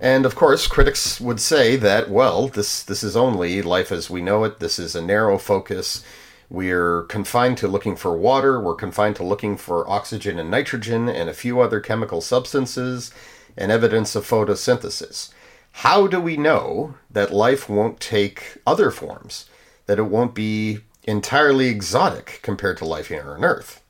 And 0.01 0.25
of 0.25 0.35
course, 0.35 0.67
critics 0.67 1.21
would 1.21 1.39
say 1.39 1.77
that, 1.77 2.11
well, 2.11 2.49
this, 2.49 2.83
this 2.83 3.05
is 3.05 3.15
only 3.15 3.61
life 3.61 3.93
as 3.93 4.09
we 4.09 4.23
know 4.23 4.45
it. 4.45 4.59
This 4.59 4.79
is 4.79 4.95
a 4.95 5.03
narrow 5.03 5.37
focus. 5.37 6.03
We're 6.49 7.03
confined 7.05 7.59
to 7.59 7.69
looking 7.69 7.95
for 7.95 8.17
water. 8.17 8.59
We're 8.59 8.75
confined 8.75 9.17
to 9.17 9.25
looking 9.25 9.59
for 9.59 9.89
oxygen 9.89 10.39
and 10.39 10.51
nitrogen 10.51 11.11
and 11.11 11.29
a 11.29 11.35
few 11.35 11.61
other 11.61 11.81
chemical 11.81 12.23
substances 12.23 13.13
and 13.55 13.71
evidence 13.71 14.17
of 14.17 14.27
photosynthesis. 14.27 15.31
How 15.73 16.07
do 16.07 16.21
we 16.21 16.39
know 16.39 16.95
that 17.11 17.35
life 17.35 17.69
won't 17.69 18.01
take 18.01 18.59
other 18.67 18.91
forms? 18.91 19.45
That 19.85 19.99
it 19.99 20.05
won't 20.05 20.35
be 20.35 20.79
entirely 21.05 21.69
exotic 21.69 22.41
compared 22.43 22.79
to 22.79 22.87
life 22.87 23.09
here 23.09 23.35
on 23.37 23.45
Earth? 23.45 23.83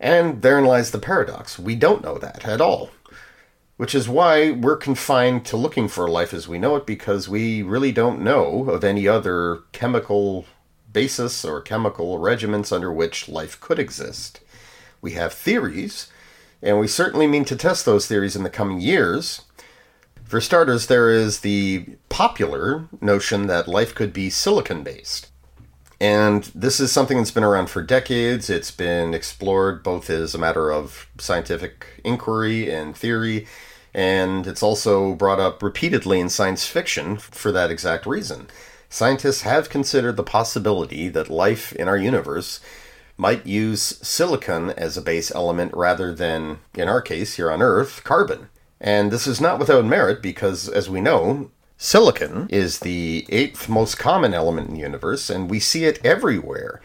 And 0.00 0.40
therein 0.40 0.64
lies 0.64 0.90
the 0.90 0.98
paradox. 0.98 1.58
We 1.58 1.76
don't 1.76 2.02
know 2.02 2.16
that 2.18 2.46
at 2.48 2.60
all. 2.60 2.90
Which 3.76 3.94
is 3.94 4.08
why 4.08 4.50
we're 4.50 4.76
confined 4.76 5.44
to 5.46 5.56
looking 5.56 5.88
for 5.88 6.08
life 6.08 6.34
as 6.34 6.48
we 6.48 6.58
know 6.58 6.76
it 6.76 6.86
because 6.86 7.28
we 7.28 7.62
really 7.62 7.92
don't 7.92 8.22
know 8.22 8.68
of 8.70 8.82
any 8.82 9.06
other 9.06 9.60
chemical 9.72 10.46
basis 10.92 11.44
or 11.44 11.60
chemical 11.60 12.18
regiments 12.18 12.72
under 12.72 12.92
which 12.92 13.28
life 13.28 13.60
could 13.60 13.78
exist. 13.78 14.40
We 15.00 15.12
have 15.12 15.32
theories, 15.32 16.08
and 16.62 16.78
we 16.78 16.88
certainly 16.88 17.26
mean 17.26 17.44
to 17.46 17.56
test 17.56 17.84
those 17.84 18.06
theories 18.06 18.36
in 18.36 18.42
the 18.42 18.50
coming 18.50 18.80
years. 18.80 19.42
For 20.24 20.40
starters, 20.40 20.86
there 20.86 21.10
is 21.10 21.40
the 21.40 21.96
popular 22.08 22.86
notion 23.00 23.46
that 23.46 23.66
life 23.66 23.94
could 23.94 24.12
be 24.12 24.28
silicon 24.30 24.82
based. 24.82 25.29
And 26.00 26.44
this 26.54 26.80
is 26.80 26.90
something 26.90 27.18
that's 27.18 27.30
been 27.30 27.44
around 27.44 27.68
for 27.68 27.82
decades. 27.82 28.48
It's 28.48 28.70
been 28.70 29.12
explored 29.12 29.82
both 29.82 30.08
as 30.08 30.34
a 30.34 30.38
matter 30.38 30.72
of 30.72 31.06
scientific 31.18 31.86
inquiry 32.04 32.72
and 32.72 32.96
theory, 32.96 33.46
and 33.92 34.46
it's 34.46 34.62
also 34.62 35.14
brought 35.14 35.40
up 35.40 35.62
repeatedly 35.62 36.18
in 36.18 36.30
science 36.30 36.66
fiction 36.66 37.18
for 37.18 37.52
that 37.52 37.70
exact 37.70 38.06
reason. 38.06 38.48
Scientists 38.88 39.42
have 39.42 39.68
considered 39.68 40.16
the 40.16 40.22
possibility 40.22 41.08
that 41.08 41.28
life 41.28 41.72
in 41.74 41.86
our 41.86 41.98
universe 41.98 42.60
might 43.18 43.46
use 43.46 43.82
silicon 43.82 44.70
as 44.70 44.96
a 44.96 45.02
base 45.02 45.30
element 45.34 45.72
rather 45.74 46.14
than, 46.14 46.60
in 46.74 46.88
our 46.88 47.02
case 47.02 47.34
here 47.34 47.50
on 47.50 47.60
Earth, 47.60 48.02
carbon. 48.04 48.48
And 48.80 49.10
this 49.10 49.26
is 49.26 49.40
not 49.40 49.58
without 49.58 49.84
merit 49.84 50.22
because, 50.22 50.66
as 50.66 50.88
we 50.88 51.02
know, 51.02 51.50
Silicon 51.82 52.46
is 52.50 52.80
the 52.80 53.24
eighth 53.30 53.66
most 53.66 53.96
common 53.96 54.34
element 54.34 54.68
in 54.68 54.74
the 54.74 54.82
universe, 54.82 55.30
and 55.30 55.48
we 55.48 55.58
see 55.58 55.86
it 55.86 55.98
everywhere. 56.04 56.82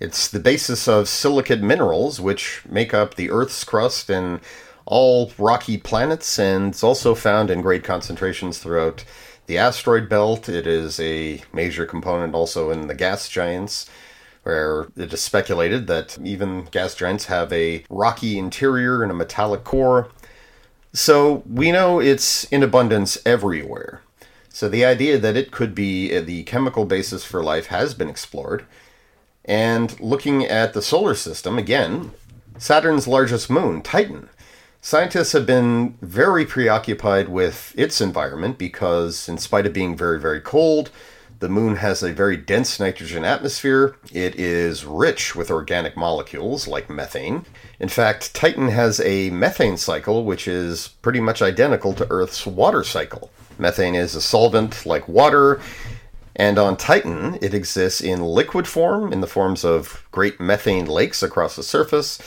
It's 0.00 0.26
the 0.26 0.40
basis 0.40 0.88
of 0.88 1.06
silicate 1.06 1.60
minerals, 1.60 2.18
which 2.18 2.62
make 2.66 2.94
up 2.94 3.14
the 3.14 3.30
Earth's 3.30 3.62
crust 3.62 4.08
and 4.08 4.40
all 4.86 5.32
rocky 5.36 5.76
planets, 5.76 6.38
and 6.38 6.68
it's 6.68 6.82
also 6.82 7.14
found 7.14 7.50
in 7.50 7.60
great 7.60 7.84
concentrations 7.84 8.58
throughout 8.58 9.04
the 9.44 9.58
asteroid 9.58 10.08
belt. 10.08 10.48
It 10.48 10.66
is 10.66 10.98
a 10.98 11.42
major 11.52 11.84
component 11.84 12.34
also 12.34 12.70
in 12.70 12.86
the 12.86 12.94
gas 12.94 13.28
giants, 13.28 13.84
where 14.44 14.86
it 14.96 15.12
is 15.12 15.20
speculated 15.20 15.88
that 15.88 16.16
even 16.24 16.64
gas 16.70 16.94
giants 16.94 17.26
have 17.26 17.52
a 17.52 17.84
rocky 17.90 18.38
interior 18.38 19.02
and 19.02 19.12
a 19.12 19.14
metallic 19.14 19.64
core. 19.64 20.08
So 20.94 21.42
we 21.46 21.70
know 21.70 22.00
it's 22.00 22.44
in 22.44 22.62
abundance 22.62 23.18
everywhere. 23.26 24.00
So 24.58 24.68
the 24.68 24.84
idea 24.84 25.18
that 25.18 25.36
it 25.36 25.52
could 25.52 25.72
be 25.72 26.12
uh, 26.12 26.20
the 26.20 26.42
chemical 26.42 26.84
basis 26.84 27.22
for 27.22 27.44
life 27.44 27.66
has 27.66 27.94
been 27.94 28.08
explored. 28.08 28.64
And 29.44 29.98
looking 30.00 30.44
at 30.44 30.72
the 30.72 30.82
solar 30.82 31.14
system, 31.14 31.58
again, 31.58 32.10
Saturn's 32.58 33.06
largest 33.06 33.48
moon, 33.48 33.82
Titan, 33.82 34.30
scientists 34.80 35.30
have 35.30 35.46
been 35.46 35.96
very 36.02 36.44
preoccupied 36.44 37.28
with 37.28 37.72
its 37.76 38.00
environment 38.00 38.58
because, 38.58 39.28
in 39.28 39.38
spite 39.38 39.64
of 39.64 39.72
being 39.72 39.96
very, 39.96 40.18
very 40.18 40.40
cold, 40.40 40.90
the 41.38 41.48
moon 41.48 41.76
has 41.76 42.02
a 42.02 42.12
very 42.12 42.36
dense 42.36 42.80
nitrogen 42.80 43.24
atmosphere. 43.24 43.94
It 44.12 44.34
is 44.34 44.84
rich 44.84 45.36
with 45.36 45.52
organic 45.52 45.96
molecules 45.96 46.66
like 46.66 46.90
methane. 46.90 47.46
In 47.78 47.88
fact, 47.88 48.34
Titan 48.34 48.70
has 48.70 48.98
a 49.02 49.30
methane 49.30 49.76
cycle 49.76 50.24
which 50.24 50.48
is 50.48 50.88
pretty 51.00 51.20
much 51.20 51.42
identical 51.42 51.92
to 51.92 52.10
Earth's 52.10 52.44
water 52.44 52.82
cycle. 52.82 53.30
Methane 53.58 53.94
is 53.94 54.14
a 54.14 54.20
solvent 54.20 54.86
like 54.86 55.08
water, 55.08 55.60
And 56.38 56.56
on 56.56 56.76
Titan, 56.76 57.36
it 57.42 57.52
exists 57.52 58.00
in 58.00 58.22
liquid 58.22 58.68
form, 58.68 59.12
in 59.12 59.20
the 59.20 59.26
forms 59.26 59.64
of 59.64 60.06
great 60.12 60.38
methane 60.38 60.86
lakes 60.86 61.20
across 61.20 61.56
the 61.56 61.64
surface. 61.64 62.20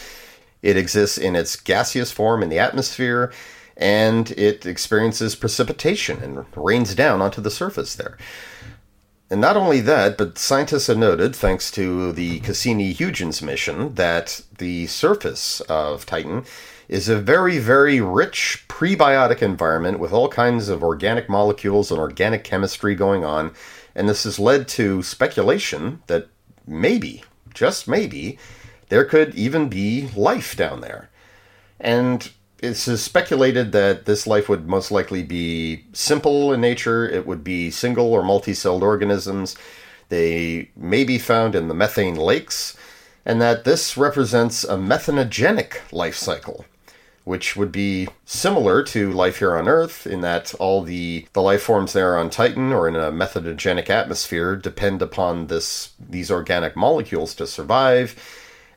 It 0.61 0.75
exists 0.75 1.17
in 1.17 1.35
its 1.35 1.55
gaseous 1.55 2.11
form 2.11 2.43
in 2.43 2.49
the 2.49 2.59
atmosphere, 2.59 3.31
and 3.77 4.29
it 4.31 4.65
experiences 4.65 5.35
precipitation 5.35 6.21
and 6.21 6.45
rains 6.57 6.93
down 6.93 7.21
onto 7.21 7.39
the 7.39 7.49
surface 7.49 7.95
there. 7.95 8.17
And 9.29 9.39
not 9.39 9.55
only 9.55 9.79
that, 9.79 10.17
but 10.17 10.37
scientists 10.37 10.87
have 10.87 10.97
noted, 10.97 11.33
thanks 11.33 11.71
to 11.71 12.11
the 12.11 12.41
Cassini-Huygens 12.41 13.41
mission, 13.41 13.95
that 13.95 14.41
the 14.57 14.87
surface 14.87 15.61
of 15.61 16.05
Titan 16.05 16.43
is 16.91 17.07
a 17.07 17.17
very, 17.17 17.57
very 17.57 18.01
rich 18.01 18.65
prebiotic 18.67 19.41
environment 19.41 19.97
with 19.97 20.11
all 20.11 20.27
kinds 20.27 20.67
of 20.67 20.83
organic 20.83 21.29
molecules 21.29 21.89
and 21.89 21.97
organic 21.97 22.43
chemistry 22.43 22.93
going 22.93 23.23
on. 23.23 23.53
And 23.95 24.09
this 24.09 24.25
has 24.25 24.37
led 24.37 24.67
to 24.69 25.01
speculation 25.01 26.03
that 26.07 26.27
maybe, 26.67 27.23
just 27.53 27.87
maybe, 27.87 28.37
there 28.89 29.05
could 29.05 29.33
even 29.35 29.69
be 29.69 30.09
life 30.17 30.57
down 30.57 30.81
there. 30.81 31.09
And 31.79 32.29
it's 32.59 32.81
speculated 33.01 33.71
that 33.71 34.05
this 34.05 34.27
life 34.27 34.49
would 34.49 34.67
most 34.67 34.91
likely 34.91 35.23
be 35.23 35.85
simple 35.93 36.51
in 36.51 36.59
nature. 36.59 37.07
It 37.07 37.25
would 37.25 37.41
be 37.41 37.71
single 37.71 38.11
or 38.11 38.21
multi-celled 38.21 38.83
organisms. 38.83 39.55
They 40.09 40.71
may 40.75 41.05
be 41.05 41.17
found 41.17 41.55
in 41.55 41.69
the 41.69 41.73
methane 41.73 42.15
lakes, 42.15 42.75
and 43.25 43.41
that 43.41 43.63
this 43.63 43.95
represents 43.95 44.65
a 44.65 44.75
methanogenic 44.75 45.93
life 45.93 46.17
cycle, 46.17 46.65
which 47.23 47.55
would 47.55 47.71
be 47.71 48.07
similar 48.25 48.81
to 48.83 49.11
life 49.11 49.37
here 49.37 49.55
on 49.55 49.67
Earth 49.67 50.07
in 50.07 50.21
that 50.21 50.53
all 50.55 50.81
the, 50.81 51.25
the 51.33 51.41
life 51.41 51.61
forms 51.61 51.93
there 51.93 52.17
on 52.17 52.29
Titan 52.29 52.73
or 52.73 52.87
in 52.87 52.95
a 52.95 53.11
methanogenic 53.11 53.89
atmosphere 53.89 54.55
depend 54.55 55.01
upon 55.01 55.47
this 55.47 55.93
these 55.99 56.31
organic 56.31 56.75
molecules 56.75 57.35
to 57.35 57.45
survive, 57.45 58.15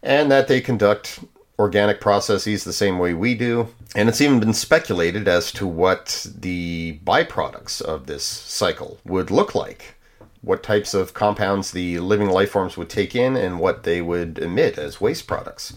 and 0.03 0.31
that 0.31 0.49
they 0.49 0.61
conduct 0.61 1.21
organic 1.59 2.01
processes 2.01 2.65
the 2.65 2.73
same 2.73 2.99
way 2.99 3.15
we 3.15 3.35
do. 3.35 3.69
And 3.97 4.09
it's 4.09 4.21
even 4.21 4.41
been 4.41 4.55
speculated 4.55 5.29
as 5.29 5.53
to 5.53 5.67
what 5.67 6.27
the 6.37 6.99
byproducts 7.05 7.81
of 7.81 8.07
this 8.07 8.25
cycle 8.25 8.99
would 9.05 9.31
look 9.31 9.55
like. 9.55 9.95
What 10.43 10.63
types 10.63 10.93
of 10.93 11.15
compounds 11.15 11.71
the 11.71 12.01
living 12.01 12.29
life 12.29 12.51
forms 12.51 12.77
would 12.77 12.91
take 12.91 13.15
in 13.15 13.37
and 13.37 13.61
what 13.61 13.85
they 13.85 14.03
would 14.03 14.39
emit 14.39 14.77
as 14.77 15.01
waste 15.01 15.27
products. 15.27 15.75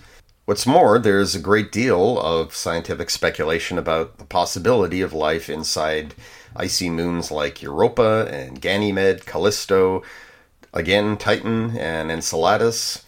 What's 0.48 0.66
more, 0.66 0.98
there's 0.98 1.36
a 1.36 1.40
great 1.40 1.74
deal 1.74 2.18
of 2.18 2.56
scientific 2.56 3.10
speculation 3.10 3.78
about 3.78 4.18
the 4.18 4.24
possibility 4.24 5.02
of 5.02 5.12
life 5.12 5.50
inside 5.50 6.16
icy 6.56 6.90
moons 6.90 7.30
like 7.30 7.62
Europa 7.62 8.30
and 8.32 8.62
Ganymede, 8.62 9.26
Callisto, 9.26 10.04
again 10.74 11.18
Titan 11.18 11.78
and 11.78 12.10
Enceladus, 12.10 13.04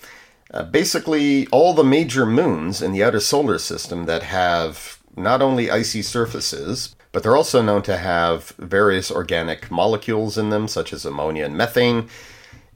uh, 0.53 0.63
basically, 0.63 1.47
all 1.47 1.73
the 1.73 1.81
major 1.81 2.25
moons 2.25 2.81
in 2.81 2.91
the 2.91 3.05
outer 3.05 3.21
solar 3.21 3.57
system 3.57 4.03
that 4.03 4.23
have 4.23 4.99
not 5.15 5.41
only 5.41 5.71
icy 5.71 6.01
surfaces, 6.01 6.93
but 7.13 7.23
they're 7.23 7.37
also 7.37 7.61
known 7.61 7.83
to 7.83 7.95
have 7.95 8.49
various 8.57 9.09
organic 9.09 9.71
molecules 9.71 10.37
in 10.37 10.49
them, 10.49 10.67
such 10.67 10.91
as 10.91 11.05
ammonia 11.05 11.45
and 11.45 11.55
methane, 11.55 12.09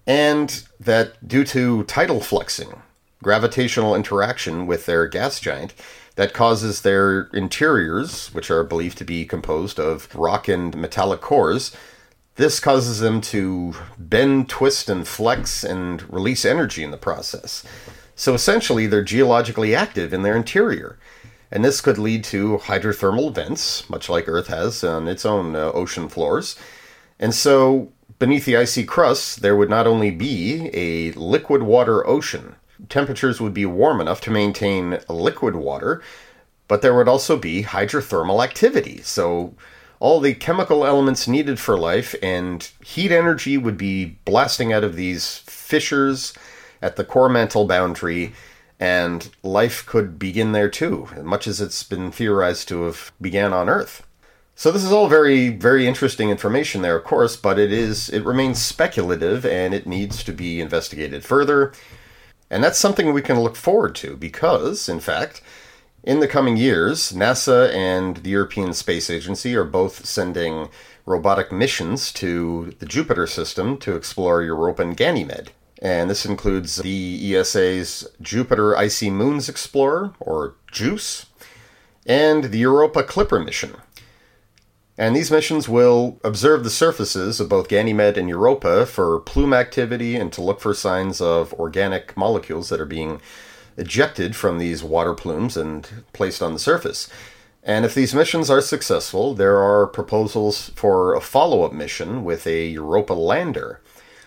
and 0.08 0.63
that 0.79 1.27
due 1.27 1.43
to 1.43 1.84
tidal 1.84 2.22
fluxing, 2.22 2.79
gravitational 3.23 3.95
interaction 3.95 4.67
with 4.67 4.85
their 4.85 5.07
gas 5.07 5.39
giant, 5.39 5.73
that 6.15 6.33
causes 6.33 6.81
their 6.81 7.29
interiors, 7.33 8.27
which 8.33 8.51
are 8.51 8.63
believed 8.63 8.99
to 8.99 9.03
be 9.03 9.25
composed 9.25 9.79
of 9.79 10.13
rock 10.15 10.47
and 10.47 10.75
metallic 10.77 11.21
cores, 11.21 11.75
this 12.35 12.59
causes 12.59 12.99
them 12.99 13.21
to 13.21 13.75
bend, 13.97 14.49
twist, 14.49 14.89
and 14.89 15.07
flex 15.07 15.63
and 15.63 16.01
release 16.12 16.45
energy 16.45 16.83
in 16.83 16.91
the 16.91 16.97
process. 16.97 17.63
So 18.15 18.33
essentially, 18.33 18.88
they're 18.88 19.03
geologically 19.03 19.75
active 19.75 20.13
in 20.13 20.23
their 20.23 20.36
interior. 20.36 20.97
And 21.51 21.63
this 21.63 21.81
could 21.81 21.99
lead 21.99 22.23
to 22.25 22.57
hydrothermal 22.57 23.33
vents, 23.33 23.88
much 23.88 24.09
like 24.09 24.27
Earth 24.27 24.47
has 24.47 24.83
on 24.83 25.07
its 25.07 25.25
own 25.25 25.55
uh, 25.55 25.71
ocean 25.73 26.09
floors. 26.09 26.57
And 27.19 27.36
so, 27.36 27.91
beneath 28.17 28.45
the 28.45 28.57
icy 28.57 28.83
crust, 28.83 29.41
there 29.41 29.55
would 29.55 29.69
not 29.69 29.86
only 29.86 30.09
be 30.09 30.71
a 30.73 31.12
liquid 31.12 31.62
water 31.62 32.05
ocean, 32.07 32.55
temperatures 32.89 33.39
would 33.41 33.54
be 33.54 33.65
warm 33.65 34.02
enough 34.02 34.22
to 34.22 34.32
maintain 34.32 35.00
liquid 35.10 35.56
water, 35.56 36.02
but 36.67 36.82
there 36.82 36.96
would 36.96 37.08
also 37.08 37.38
be 37.38 37.63
hydrothermal 37.63 38.43
activity. 38.43 39.02
So, 39.02 39.54
all 40.00 40.19
the 40.19 40.34
chemical 40.34 40.86
elements 40.86 41.28
needed 41.28 41.60
for 41.60 41.78
life, 41.78 42.13
and 42.22 42.69
heat 42.84 43.12
energy 43.12 43.58
would 43.58 43.78
be 43.78 44.17
blasting 44.26 44.74
out 44.74 44.84
of 44.84 44.96
these 44.96 45.38
fissures 45.46 46.34
at 46.82 46.98
the 46.98 47.06
core 47.06 47.30
mantle 47.30 47.65
boundary, 47.65 48.34
and 48.80 49.30
life 49.43 49.86
could 49.86 50.19
begin 50.19 50.52
there 50.52 50.69
too, 50.69 51.08
much 51.24 51.48
as 51.48 51.62
it's 51.62 51.84
been 51.84 52.12
theorized 52.12 52.67
to 52.67 52.84
have 52.84 53.13
began 53.22 53.54
on 53.54 53.69
Earth. 53.69 54.06
So 54.56 54.72
this 54.72 54.84
is 54.84 54.91
all 54.91 55.08
very, 55.08 55.50
very 55.50 55.88
interesting 55.88 56.30
information 56.30 56.82
there, 56.82 56.96
of 56.96 57.04
course, 57.04 57.36
but 57.36 57.58
it 57.58 57.72
is 57.72 58.10
it 58.10 58.24
remains 58.24 58.62
speculative 58.62 59.46
and 59.46 59.74
it 59.74 59.88
needs 59.88 60.24
to 60.24 60.32
be 60.32 60.62
investigated 60.62 61.24
further. 61.24 61.74
And 62.49 62.63
that's 62.63 62.77
something 62.77 63.13
we 63.13 63.21
can 63.21 63.39
look 63.39 63.56
forward 63.56 63.95
to 63.95 64.15
because, 64.15 64.88
in 64.88 64.99
fact, 64.99 65.41
in 66.03 66.19
the 66.19 66.27
coming 66.27 66.58
years, 66.58 67.13
NASA 67.13 67.73
and 67.73 68.17
the 68.17 68.29
European 68.29 68.73
Space 68.73 69.10
Agency 69.10 69.56
are 69.56 69.63
both 69.63 70.06
sending 70.06 70.69
robotic 71.06 71.51
missions 71.51 72.12
to 72.13 72.75
the 72.79 72.86
Jupiter 72.86 73.27
system 73.27 73.77
to 73.77 73.95
explore 73.95 74.43
Europa 74.43 74.82
and 74.82 74.97
Ganymede. 74.97 75.51
And 75.82 76.10
this 76.10 76.25
includes 76.25 76.77
the 76.77 77.36
ESA's 77.36 78.08
Jupiter 78.21 78.77
Icy 78.77 79.10
Moons 79.10 79.49
Explorer, 79.49 80.13
or 80.19 80.56
JUICE, 80.71 81.25
and 82.06 82.45
the 82.45 82.60
Europa 82.60 83.03
Clipper 83.03 83.39
mission. 83.39 83.75
And 84.97 85.15
these 85.15 85.32
missions 85.32 85.67
will 85.67 86.19
observe 86.23 86.63
the 86.63 86.69
surfaces 86.69 87.39
of 87.39 87.49
both 87.49 87.67
Ganymede 87.67 88.17
and 88.17 88.29
Europa 88.29 88.86
for 88.86 89.19
plume 89.21 89.53
activity 89.53 90.15
and 90.15 90.32
to 90.34 90.41
look 90.41 90.60
for 90.62 90.73
signs 90.73 91.19
of 91.19 91.51
organic 91.53 92.15
molecules 92.15 92.69
that 92.69 92.79
are 92.79 92.86
being 92.86 93.19
ejected 93.75 94.36
from 94.36 94.60
these 94.60 94.84
water 94.84 95.15
plumes 95.15 95.58
and 95.58 95.89
placed 96.13 96.43
on 96.43 96.53
the 96.53 96.60
surface. 96.60 97.10
And 97.63 97.86
if 97.86 97.95
these 97.95 98.13
missions 98.13 98.51
are 98.51 98.62
successful, 98.62 99.34
there 99.34 99.58
are 99.58 99.88
proposals 99.88 100.69
for 100.75 101.15
a 101.15 101.21
follow 101.21 101.63
up 101.63 101.73
mission 101.73 102.23
with 102.23 102.45
a 102.45 102.67
Europa 102.67 103.13
lander, 103.13 103.82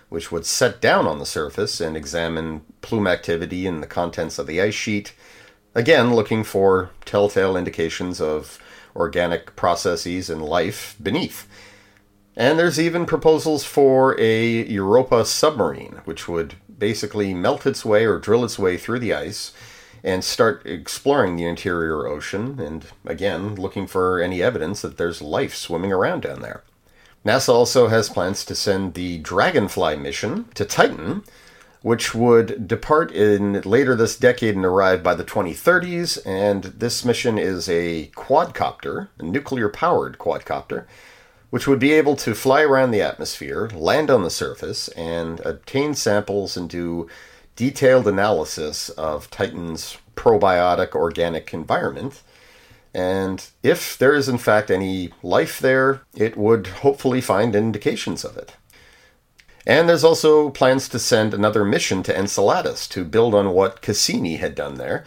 which 0.09 0.33
would 0.33 0.47
set 0.47 0.81
down 0.81 1.07
on 1.07 1.21
the 1.21 1.27
surface 1.27 1.81
and 1.81 1.97
examine 1.97 2.63
plume 2.81 3.07
activity 3.07 3.67
and 3.67 3.83
the 3.83 3.87
contents 3.87 4.39
of 4.39 4.49
the 4.49 4.61
ice 4.61 4.75
sheet, 4.75 5.13
again, 5.75 6.15
looking 6.15 6.43
for 6.43 6.91
telltale 7.05 7.57
indications 7.57 8.21
of 8.21 8.59
organic 8.97 9.55
processes 9.57 10.29
and 10.31 10.43
life 10.43 10.97
beneath. 11.03 11.47
And 12.37 12.59
there's 12.59 12.81
even 12.81 13.07
proposals 13.07 13.65
for 13.65 14.19
a 14.21 14.65
Europa 14.67 15.25
submarine, 15.25 16.01
which 16.05 16.29
would 16.29 16.55
basically 16.79 17.33
melt 17.33 17.67
its 17.67 17.85
way 17.85 18.05
or 18.05 18.19
drill 18.19 18.45
its 18.45 18.59
way 18.59 18.77
through 18.77 18.99
the 18.99 19.15
ice 19.15 19.53
and 20.05 20.23
start 20.23 20.65
exploring 20.67 21.37
the 21.37 21.47
interior 21.47 22.07
ocean 22.07 22.61
and 22.61 22.87
again 23.07 23.55
looking 23.55 23.87
for 23.87 24.21
any 24.21 24.43
evidence 24.43 24.83
that 24.83 24.99
there's 24.99 25.23
life 25.23 25.55
swimming 25.55 25.93
around 25.93 26.23
down 26.23 26.43
there. 26.43 26.63
NASA 27.25 27.49
also 27.49 27.89
has 27.89 28.09
plans 28.09 28.45
to 28.45 28.55
send 28.55 28.95
the 28.95 29.19
Dragonfly 29.19 29.97
mission 29.97 30.45
to 30.55 30.65
Titan, 30.65 31.25
which 31.87 32.17
would 32.17 32.67
depart 32.67 33.13
in 33.13 33.61
later 33.61 33.95
this 33.95 34.17
decade 34.17 34.57
and 34.57 34.65
arrive 34.65 35.05
by 35.05 35.15
the 35.15 35.23
2030s. 35.23 36.19
And 36.27 36.65
this 36.65 37.05
mission 37.05 37.39
is 37.39 37.69
a 37.69 38.09
quadcopter, 38.17 39.07
a 39.21 39.23
nuclear 39.23 39.69
powered 39.69 40.19
quadcopter, 40.19 40.87
which 41.51 41.69
would 41.69 41.79
be 41.79 41.93
able 41.93 42.17
to 42.17 42.35
fly 42.35 42.63
around 42.63 42.91
the 42.91 43.03
atmosphere, 43.03 43.71
land 43.73 44.11
on 44.11 44.25
the 44.25 44.31
surface, 44.31 44.89
and 44.97 45.39
obtain 45.47 45.95
samples 45.95 46.57
and 46.57 46.69
do 46.69 47.09
detailed 47.55 48.09
analysis 48.09 48.89
of 48.89 49.31
Titan's 49.31 49.97
prebiotic 50.17 50.97
organic 50.97 51.55
environment. 51.55 52.21
And 52.93 53.47
if 53.63 53.97
there 53.97 54.15
is 54.15 54.29
in 54.29 54.39
fact 54.39 54.73
any 54.73 55.13
life 55.23 55.61
there, 55.61 56.01
it 56.17 56.37
would 56.37 56.67
hopefully 56.67 57.21
find 57.21 57.55
indications 57.55 58.25
of 58.25 58.37
it. 58.37 58.57
And 59.67 59.89
there's 59.89 60.05
also 60.05 60.51
plans 60.51 60.89
to 60.91 60.99
send 60.99 61.35
another 61.35 61.65
mission 61.65 62.03
to 62.05 62.17
Enceladus 62.17 62.87
to 62.89 63.05
build 63.05 63.35
on 63.35 63.51
what 63.51 63.83
Cassini 63.83 64.37
had 64.37 64.55
done 64.55 64.77
there 64.77 65.05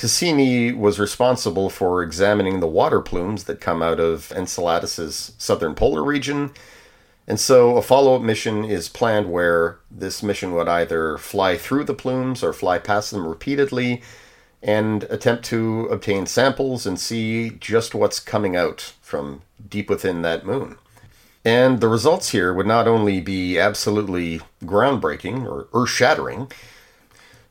Cassini 0.00 0.72
was 0.72 0.98
responsible 0.98 1.68
for 1.68 2.02
examining 2.02 2.60
the 2.60 2.66
water 2.66 3.02
plumes 3.02 3.44
that 3.44 3.60
come 3.60 3.82
out 3.82 4.00
of 4.00 4.32
Enceladus's 4.32 5.32
southern 5.36 5.74
polar 5.74 6.02
region. 6.02 6.52
And 7.26 7.38
so 7.38 7.76
a 7.76 7.82
follow 7.82 8.16
up 8.16 8.22
mission 8.22 8.64
is 8.64 8.88
planned 8.88 9.30
where 9.30 9.78
this 9.90 10.22
mission 10.22 10.54
would 10.54 10.68
either 10.68 11.18
fly 11.18 11.58
through 11.58 11.84
the 11.84 11.92
plumes 11.92 12.42
or 12.42 12.54
fly 12.54 12.78
past 12.78 13.10
them 13.10 13.26
repeatedly 13.26 14.00
and 14.62 15.04
attempt 15.04 15.44
to 15.44 15.86
obtain 15.90 16.24
samples 16.24 16.86
and 16.86 16.98
see 16.98 17.50
just 17.50 17.94
what's 17.94 18.20
coming 18.20 18.56
out 18.56 18.94
from 19.02 19.42
deep 19.68 19.90
within 19.90 20.22
that 20.22 20.46
moon. 20.46 20.78
And 21.44 21.80
the 21.80 21.88
results 21.88 22.30
here 22.30 22.52
would 22.52 22.66
not 22.66 22.86
only 22.86 23.20
be 23.20 23.58
absolutely 23.58 24.40
groundbreaking 24.62 25.46
or 25.46 25.68
earth 25.72 25.88
shattering, 25.88 26.50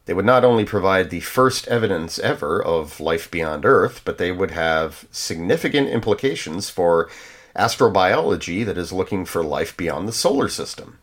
they 0.10 0.16
would 0.16 0.26
not 0.26 0.44
only 0.44 0.66
provide 0.66 1.12
the 1.12 1.20
first 1.20 1.68
evidence 1.68 2.18
ever 2.18 2.60
of 2.60 3.00
life 3.00 3.30
beyond 3.30 3.64
Earth, 3.64 4.02
but 4.04 4.18
they 4.18 4.32
would 4.32 4.50
have 4.50 5.06
significant 5.12 5.88
implications 5.88 6.68
for 6.68 7.12
astrobiology 7.56 8.66
that 8.66 8.76
is 8.76 8.92
looking 8.92 9.24
for 9.24 9.44
life 9.44 9.78
beyond 9.78 10.08
the 10.08 10.12
solar 10.12 10.50
system. 10.50 10.98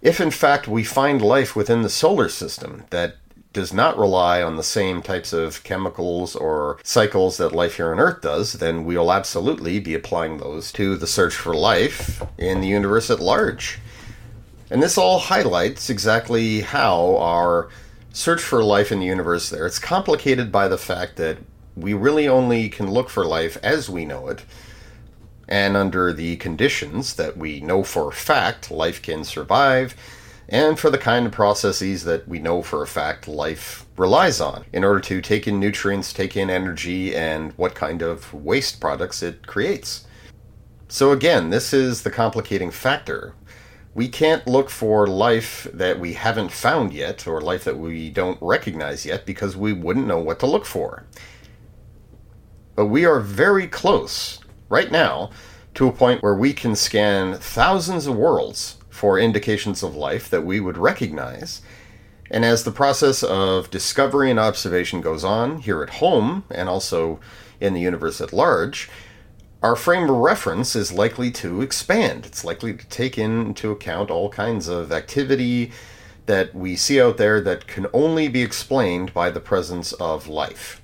If 0.00 0.20
in 0.20 0.30
fact 0.30 0.68
we 0.68 0.84
find 0.84 1.20
life 1.20 1.56
within 1.56 1.82
the 1.82 1.88
solar 1.88 2.28
system 2.28 2.84
that 2.90 3.16
does 3.52 3.72
not 3.72 3.98
rely 3.98 4.42
on 4.42 4.56
the 4.56 4.62
same 4.62 5.02
types 5.02 5.32
of 5.32 5.62
chemicals 5.64 6.34
or 6.34 6.78
cycles 6.82 7.36
that 7.36 7.52
life 7.52 7.76
here 7.76 7.92
on 7.92 8.00
Earth 8.00 8.22
does, 8.22 8.54
then 8.54 8.84
we'll 8.84 9.12
absolutely 9.12 9.78
be 9.78 9.94
applying 9.94 10.38
those 10.38 10.72
to 10.72 10.96
the 10.96 11.06
search 11.06 11.34
for 11.34 11.54
life 11.54 12.22
in 12.38 12.60
the 12.60 12.68
universe 12.68 13.10
at 13.10 13.20
large. 13.20 13.78
And 14.70 14.82
this 14.82 14.96
all 14.96 15.18
highlights 15.18 15.90
exactly 15.90 16.62
how 16.62 17.16
our 17.18 17.68
search 18.12 18.40
for 18.40 18.64
life 18.64 18.90
in 18.90 19.00
the 19.00 19.06
universe 19.06 19.50
there. 19.50 19.66
It's 19.66 19.78
complicated 19.78 20.50
by 20.50 20.68
the 20.68 20.78
fact 20.78 21.16
that 21.16 21.38
we 21.76 21.94
really 21.94 22.28
only 22.28 22.68
can 22.68 22.90
look 22.90 23.08
for 23.08 23.24
life 23.24 23.58
as 23.62 23.88
we 23.88 24.04
know 24.04 24.28
it, 24.28 24.44
and 25.48 25.76
under 25.76 26.12
the 26.12 26.36
conditions 26.36 27.14
that 27.14 27.36
we 27.36 27.60
know 27.60 27.82
for 27.82 28.08
a 28.08 28.12
fact 28.12 28.70
life 28.70 29.02
can 29.02 29.24
survive, 29.24 29.94
and 30.48 30.78
for 30.78 30.90
the 30.90 30.98
kind 30.98 31.26
of 31.26 31.32
processes 31.32 32.04
that 32.04 32.26
we 32.28 32.38
know 32.38 32.62
for 32.62 32.82
a 32.82 32.86
fact 32.86 33.28
life 33.28 33.86
relies 33.96 34.40
on 34.40 34.64
in 34.72 34.84
order 34.84 35.00
to 35.00 35.20
take 35.20 35.46
in 35.46 35.60
nutrients, 35.60 36.12
take 36.12 36.36
in 36.36 36.50
energy, 36.50 37.14
and 37.14 37.52
what 37.52 37.74
kind 37.74 38.02
of 38.02 38.32
waste 38.34 38.80
products 38.80 39.22
it 39.22 39.46
creates. 39.46 40.06
So, 40.88 41.12
again, 41.12 41.50
this 41.50 41.72
is 41.72 42.02
the 42.02 42.10
complicating 42.10 42.70
factor 42.70 43.34
we 43.94 44.08
can't 44.08 44.46
look 44.46 44.70
for 44.70 45.06
life 45.06 45.68
that 45.72 46.00
we 46.00 46.14
haven't 46.14 46.50
found 46.50 46.92
yet 46.92 47.26
or 47.26 47.40
life 47.40 47.64
that 47.64 47.78
we 47.78 48.10
don't 48.10 48.38
recognize 48.40 49.04
yet 49.04 49.26
because 49.26 49.56
we 49.56 49.72
wouldn't 49.72 50.06
know 50.06 50.18
what 50.18 50.38
to 50.40 50.46
look 50.46 50.64
for. 50.64 51.04
But 52.74 52.86
we 52.86 53.04
are 53.04 53.20
very 53.20 53.66
close 53.66 54.40
right 54.70 54.90
now 54.90 55.30
to 55.74 55.88
a 55.88 55.92
point 55.92 56.22
where 56.22 56.34
we 56.34 56.54
can 56.54 56.74
scan 56.74 57.34
thousands 57.34 58.06
of 58.06 58.16
worlds 58.16 58.78
for 59.02 59.18
indications 59.18 59.82
of 59.82 59.96
life 59.96 60.30
that 60.30 60.44
we 60.44 60.60
would 60.60 60.78
recognize. 60.78 61.60
And 62.30 62.44
as 62.44 62.62
the 62.62 62.70
process 62.70 63.24
of 63.24 63.68
discovery 63.68 64.30
and 64.30 64.38
observation 64.38 65.00
goes 65.00 65.24
on 65.24 65.58
here 65.58 65.82
at 65.82 65.94
home 65.94 66.44
and 66.52 66.68
also 66.68 67.18
in 67.60 67.74
the 67.74 67.80
universe 67.80 68.20
at 68.20 68.32
large, 68.32 68.88
our 69.60 69.74
frame 69.74 70.08
of 70.08 70.14
reference 70.14 70.76
is 70.76 70.92
likely 70.92 71.32
to 71.32 71.62
expand. 71.62 72.26
It's 72.26 72.44
likely 72.44 72.74
to 72.74 72.86
take 72.86 73.18
into 73.18 73.72
account 73.72 74.08
all 74.08 74.28
kinds 74.28 74.68
of 74.68 74.92
activity 74.92 75.72
that 76.26 76.54
we 76.54 76.76
see 76.76 77.00
out 77.00 77.16
there 77.16 77.40
that 77.40 77.66
can 77.66 77.88
only 77.92 78.28
be 78.28 78.42
explained 78.42 79.12
by 79.12 79.30
the 79.30 79.40
presence 79.40 79.92
of 79.94 80.28
life. 80.28 80.80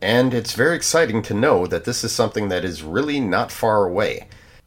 And 0.00 0.32
it's 0.32 0.54
very 0.54 0.74
exciting 0.74 1.20
to 1.24 1.34
know 1.34 1.66
that 1.66 1.84
this 1.84 2.02
is 2.02 2.12
something 2.12 2.48
that 2.48 2.64
is 2.64 2.82
really 2.82 3.20
not 3.20 3.52
far 3.52 3.84
away. 3.84 4.26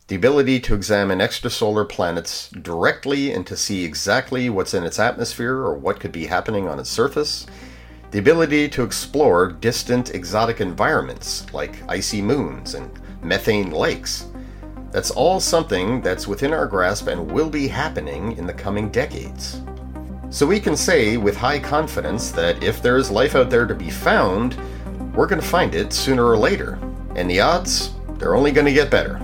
The 0.10 0.16
ability 0.16 0.60
to 0.62 0.74
examine 0.74 1.20
extrasolar 1.20 1.88
planets 1.88 2.50
directly 2.50 3.32
and 3.32 3.46
to 3.46 3.56
see 3.56 3.86
exactly 3.86 4.50
what's 4.50 4.74
in 4.74 4.84
its 4.84 4.98
atmosphere 4.98 5.58
or 5.58 5.76
what 5.76 6.00
could 6.00 6.12
be 6.12 6.26
happening 6.26 6.68
on 6.68 6.80
its 6.80 6.90
surface. 6.90 7.46
The 8.10 8.18
ability 8.18 8.70
to 8.70 8.82
explore 8.82 9.52
distant 9.52 10.16
exotic 10.16 10.62
environments 10.62 11.46
like 11.54 11.88
icy 11.88 12.24
moons 12.24 12.74
and 12.74 12.92
methane 13.22 13.70
lakes. 13.70 14.26
That's 14.90 15.12
all 15.12 15.40
something 15.40 16.02
that's 16.02 16.28
within 16.28 16.54
our 16.54 16.66
grasp 16.66 17.06
and 17.06 17.30
will 17.32 17.52
be 17.52 17.68
happening 17.68 18.36
in 18.36 18.48
the 18.48 18.54
coming 18.54 18.90
decades. 18.90 19.62
So 20.32 20.48
we 20.48 20.60
can 20.60 20.76
say 20.76 21.18
with 21.18 21.38
high 21.38 21.60
confidence 21.60 22.32
that 22.32 22.64
if 22.64 22.82
there 22.82 22.98
is 22.98 23.12
life 23.12 23.36
out 23.36 23.52
there 23.52 23.68
to 23.68 23.76
be 23.76 23.92
found, 23.92 24.58
we're 25.14 25.28
going 25.28 25.40
to 25.40 25.48
find 25.48 25.76
it 25.76 25.94
sooner 25.94 26.26
or 26.26 26.36
later. 26.36 26.80
And 27.16 27.30
the 27.30 27.42
odds, 27.42 27.94
they're 28.18 28.36
only 28.36 28.52
going 28.52 28.66
to 28.66 28.74
get 28.74 28.90
better. 28.90 29.24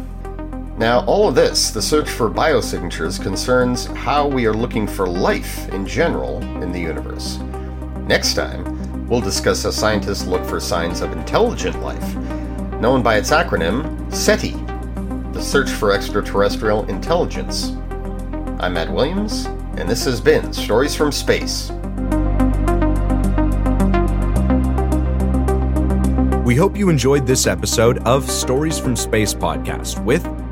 Now, 0.77 1.05
all 1.05 1.29
of 1.29 1.35
this, 1.35 1.71
the 1.71 1.81
search 1.81 2.09
for 2.09 2.29
biosignatures, 2.29 3.21
concerns 3.21 3.85
how 3.85 4.27
we 4.27 4.45
are 4.45 4.53
looking 4.53 4.87
for 4.87 5.07
life 5.07 5.69
in 5.69 5.87
general 5.87 6.41
in 6.61 6.73
the 6.73 6.79
universe. 6.79 7.37
Next 8.07 8.33
time, 8.33 9.07
we'll 9.07 9.21
discuss 9.21 9.63
how 9.63 9.69
scientists 9.69 10.25
look 10.25 10.43
for 10.43 10.59
signs 10.59 10.99
of 10.99 11.13
intelligent 11.13 11.81
life 11.81 12.15
known 12.81 13.01
by 13.01 13.15
its 13.15 13.31
acronym 13.31 14.13
SETI, 14.13 14.51
the 15.31 15.41
Search 15.41 15.69
for 15.69 15.93
Extraterrestrial 15.93 16.83
Intelligence. 16.89 17.69
I'm 18.59 18.73
Matt 18.73 18.91
Williams, 18.91 19.45
and 19.77 19.87
this 19.87 20.03
has 20.03 20.19
been 20.19 20.51
Stories 20.51 20.93
from 20.93 21.13
Space. 21.13 21.71
We 26.43 26.55
hope 26.55 26.77
you 26.77 26.89
enjoyed 26.89 27.25
this 27.25 27.47
episode 27.47 27.99
of 27.99 28.29
Stories 28.29 28.77
from 28.77 28.97
Space 28.97 29.33
podcast 29.33 30.03
with 30.03 30.34